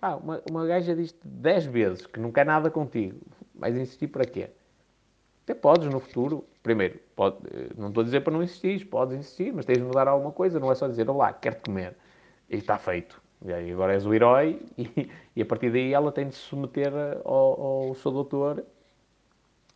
[0.00, 3.20] Ah, uma, uma gaja diz 10 vezes que não quer nada contigo.
[3.54, 4.48] Vais insistir para quê?
[5.50, 7.38] Até podes no futuro, primeiro, pode,
[7.76, 10.60] não estou a dizer para não insistir, podes insistir, mas tens de mudar alguma coisa,
[10.60, 11.96] não é só dizer, olá, quero-te comer.
[12.48, 13.20] E está feito.
[13.44, 16.42] E aí agora és o herói e, e, a partir daí ela tem de se
[16.42, 16.92] submeter
[17.24, 18.64] ao, ao seu doutor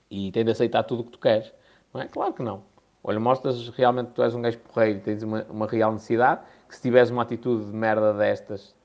[0.08, 1.52] e tem de aceitar tudo o que tu queres.
[1.92, 2.06] Não é?
[2.06, 2.62] Claro que não.
[3.02, 6.42] Olha, mostras realmente que tu és um gajo porreiro e tens uma, uma real necessidade,
[6.68, 8.76] que se tiveres uma atitude de merda destas,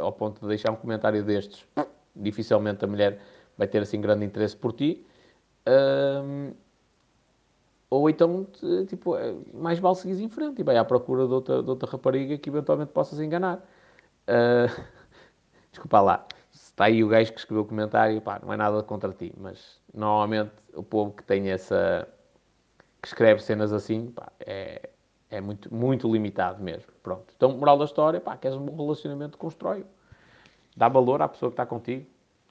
[0.00, 1.64] ao ponto de deixar um comentário destes,
[2.16, 3.20] dificilmente a mulher
[3.56, 5.06] vai ter assim grande interesse por ti.
[5.68, 6.52] Um,
[7.88, 8.46] ou então,
[8.88, 11.90] tipo, é, mais vale seguir em frente e vai à procura de outra, de outra
[11.90, 13.58] rapariga que eventualmente possas enganar.
[14.28, 14.82] Uh,
[15.70, 19.12] desculpa lá, está aí o gajo que escreveu o comentário, pá, não é nada contra
[19.12, 22.08] ti, mas normalmente o povo que tem essa.
[23.00, 24.90] que escreve cenas assim, pá, é,
[25.30, 26.92] é muito, muito limitado mesmo.
[27.02, 27.32] Pronto.
[27.36, 29.86] Então, moral da história, pá, queres um bom relacionamento, constrói -o.
[30.76, 32.06] Dá valor à pessoa que está contigo.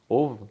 [0.10, 0.46] Ouve,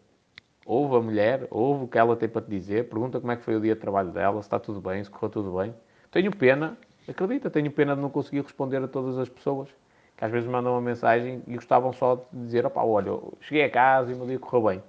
[0.64, 3.42] ouve a mulher, ouve o que ela tem para te dizer, pergunta como é que
[3.42, 5.74] foi o dia de trabalho dela, se está tudo bem, se correu tudo bem.
[6.10, 6.76] Tenho pena,
[7.08, 9.68] acredita, tenho pena de não conseguir responder a todas as pessoas
[10.16, 13.70] que às vezes mandam uma mensagem e gostavam só de dizer, opá, olha, cheguei a
[13.70, 14.82] casa e o meu dia correu bem.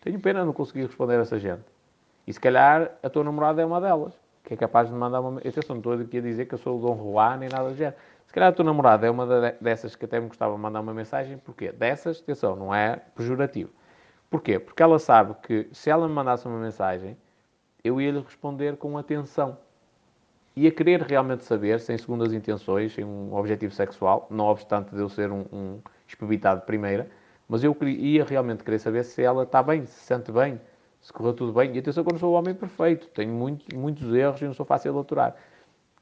[0.00, 1.62] Tenho pena de não conseguir responder a essa gente.
[2.26, 4.12] E se calhar a tua namorada é uma delas,
[4.42, 5.38] que é capaz de mandar uma.
[5.38, 7.76] Atenção, não estou aqui a dizer que eu sou o Dom Juan nem nada do
[7.76, 7.96] género.
[8.26, 10.94] Se calhar a tua namorada é uma dessas que até me gostava de mandar uma
[10.94, 11.70] mensagem, porquê?
[11.70, 13.70] Dessas, atenção, não é pejorativo.
[14.32, 14.58] Porquê?
[14.58, 17.18] Porque ela sabe que se ela me mandasse uma mensagem,
[17.84, 19.58] eu ia lhe responder com atenção.
[20.56, 25.10] Ia querer realmente saber, sem segundas intenções, sem um objetivo sexual, não obstante de eu
[25.10, 27.10] ser um, um de primeira,
[27.46, 30.58] mas eu ia realmente querer saber se ela está bem, se sente bem,
[30.98, 31.74] se correu tudo bem.
[31.76, 34.64] E atenção que eu não sou o homem perfeito, tenho muitos, erros e não sou
[34.64, 35.36] fácil de aturar.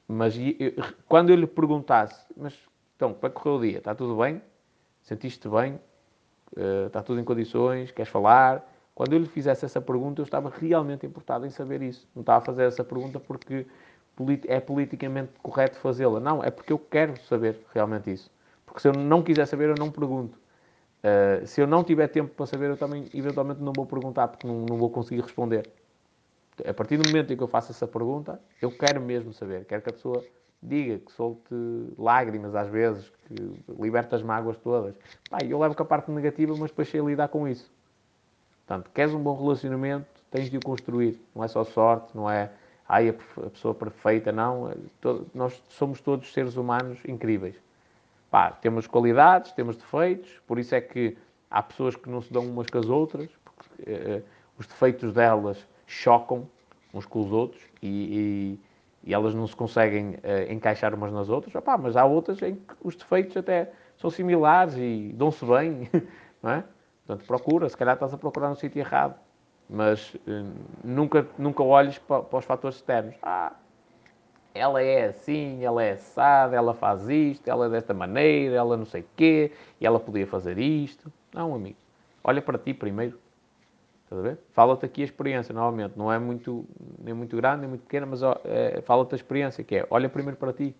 [0.07, 0.73] Mas eu,
[1.09, 2.57] quando eu lhe perguntasse, mas
[2.95, 3.79] então, como é que correu o dia?
[3.79, 4.41] Está tudo bem?
[5.03, 5.81] Sentiste bem?
[6.57, 7.91] Uh, está tudo em condições?
[7.91, 8.69] Queres falar?
[8.95, 12.09] Quando eu lhe fizesse essa pergunta, eu estava realmente importado em saber isso.
[12.15, 13.67] Não estava a fazer essa pergunta porque
[14.47, 16.21] é politicamente correto fazê-la.
[16.21, 18.31] Não, é porque eu quero saber realmente isso.
[18.67, 20.39] Porque se eu não quiser saber, eu não pergunto.
[21.03, 24.47] Uh, se eu não tiver tempo para saber, eu também eventualmente não vou perguntar, porque
[24.47, 25.69] não, não, vou conseguir responder.
[26.67, 29.65] A partir do momento em que eu faço essa pergunta, eu quero mesmo saber.
[29.65, 30.23] Quero que a pessoa
[30.63, 31.55] diga, que solte
[31.99, 33.35] lágrimas às vezes, que
[33.81, 34.95] liberte as mágoas todas.
[35.29, 37.71] Pá, eu levo com a parte negativa, mas depois sei lidar com isso.
[38.67, 41.21] Portanto, queres um bom relacionamento, tens de o construir.
[41.35, 42.51] Não é só sorte, não é
[42.91, 43.13] ai, a
[43.51, 44.73] pessoa perfeita, não.
[45.33, 47.55] Nós somos todos seres humanos incríveis.
[48.31, 51.17] Pá, temos qualidades, temos defeitos, por isso é que
[51.49, 54.23] há pessoas que não se dão umas com as outras, porque uh,
[54.59, 56.49] os defeitos delas chocam
[56.93, 58.61] uns com os outros e, e,
[59.03, 61.55] e elas não se conseguem uh, encaixar umas nas outras.
[61.55, 65.89] Opá, mas há outras em que os defeitos até são similares e dão-se bem,
[66.43, 66.65] não é?
[67.07, 69.15] Portanto, procura, se calhar estás a procurar no sítio errado,
[69.69, 70.53] mas uh,
[70.85, 73.15] nunca, nunca olhes para, para os fatores externos.
[73.23, 73.53] Ah,
[74.55, 78.85] ela é assim, ela é assada, ela faz isto, ela é desta maneira, ela não
[78.85, 81.13] sei quê, e ela podia fazer isto.
[81.33, 81.77] Não, amigo.
[82.23, 83.19] Olha para ti primeiro.
[84.53, 85.97] Fala-te aqui a experiência, novamente.
[85.97, 86.67] Não é muito,
[86.99, 90.37] nem muito grande, nem muito pequena, mas é, fala-te a experiência, que é, olha primeiro
[90.37, 90.75] para ti.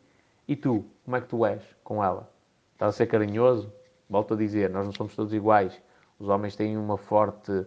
[0.49, 2.29] E tu, como é que tu és com ela?
[2.73, 3.73] Estás a ser carinhoso?
[4.09, 5.81] Volto a dizer, nós não somos todos iguais.
[6.19, 7.67] Os homens têm uma forte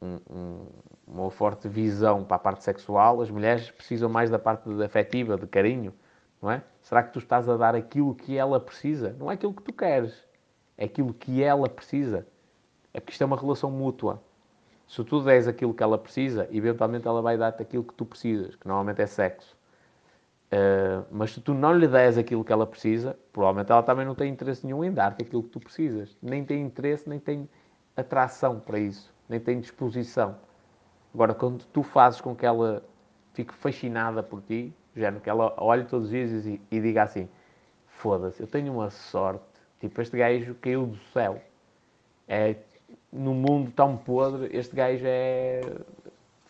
[0.00, 0.66] um, um,
[1.06, 5.46] uma forte visão para a parte sexual, as mulheres precisam mais da parte afetiva, de
[5.46, 5.92] carinho,
[6.40, 6.62] não é?
[6.82, 9.14] Será que tu estás a dar aquilo que ela precisa?
[9.18, 10.24] Não é aquilo que tu queres,
[10.76, 12.26] é aquilo que ela precisa.
[12.94, 14.22] É porque isto é uma relação mútua.
[14.88, 18.56] Se tu des aquilo que ela precisa, eventualmente ela vai dar-te aquilo que tu precisas,
[18.56, 19.56] que normalmente é sexo.
[20.50, 24.14] Uh, mas se tu não lhe des aquilo que ela precisa, provavelmente ela também não
[24.14, 26.16] tem interesse nenhum em dar-te aquilo que tu precisas.
[26.20, 27.48] Nem tem interesse, nem tem
[27.94, 30.36] atração para isso nem tem disposição.
[31.12, 32.82] Agora, quando tu fazes com que ela
[33.34, 37.28] fique fascinada por ti, género, que ela olhe todos os dias e, e diga assim:
[37.86, 39.44] foda-se, eu tenho uma sorte,
[39.80, 41.40] tipo, este gajo caiu do céu.
[42.26, 42.56] É,
[43.12, 45.60] no mundo tão podre, este gajo é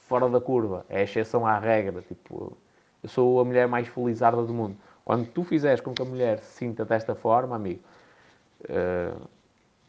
[0.09, 2.03] fora da curva, é exceção à regra.
[2.03, 2.57] Tipo,
[3.03, 4.77] eu sou a mulher mais felizarda do mundo.
[5.05, 7.81] Quando tu fizeres com que a mulher se sinta desta forma, amigo,
[8.65, 9.29] uh,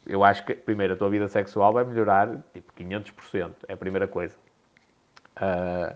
[0.05, 4.07] eu acho que, primeiro, a tua vida sexual vai melhorar tipo 500%, é a primeira
[4.07, 4.35] coisa.
[5.35, 5.95] Uh,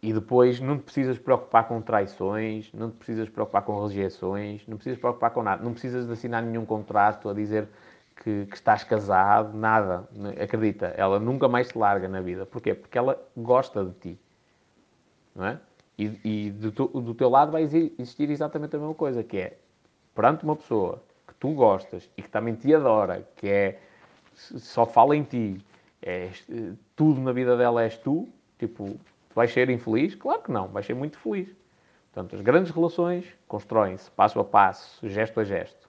[0.00, 4.76] e depois não te precisas preocupar com traições, não te precisas preocupar com rejeições, não
[4.76, 7.68] precisas preocupar com nada, não precisas de assinar nenhum contrato a dizer
[8.22, 10.08] que, que, estás casado, nada.
[10.42, 12.44] Acredita, ela nunca mais te larga na vida.
[12.46, 12.74] Porquê?
[12.74, 14.18] Porque ela gosta de ti.
[15.34, 15.60] Não é?
[15.98, 19.58] E, e do, do teu lado vai existir exatamente a mesma coisa, que é,
[20.14, 21.02] perante uma pessoa
[21.40, 23.80] tu gostas e que também te adora, que é
[24.34, 25.64] só fala em ti,
[26.02, 26.30] é,
[26.94, 28.98] tudo na vida dela és tu, tipo,
[29.34, 30.14] vais ser infeliz?
[30.14, 31.48] Claro que não, vais ser muito feliz.
[32.12, 35.87] Portanto, as grandes relações constroem-se passo a passo, gesto a gesto.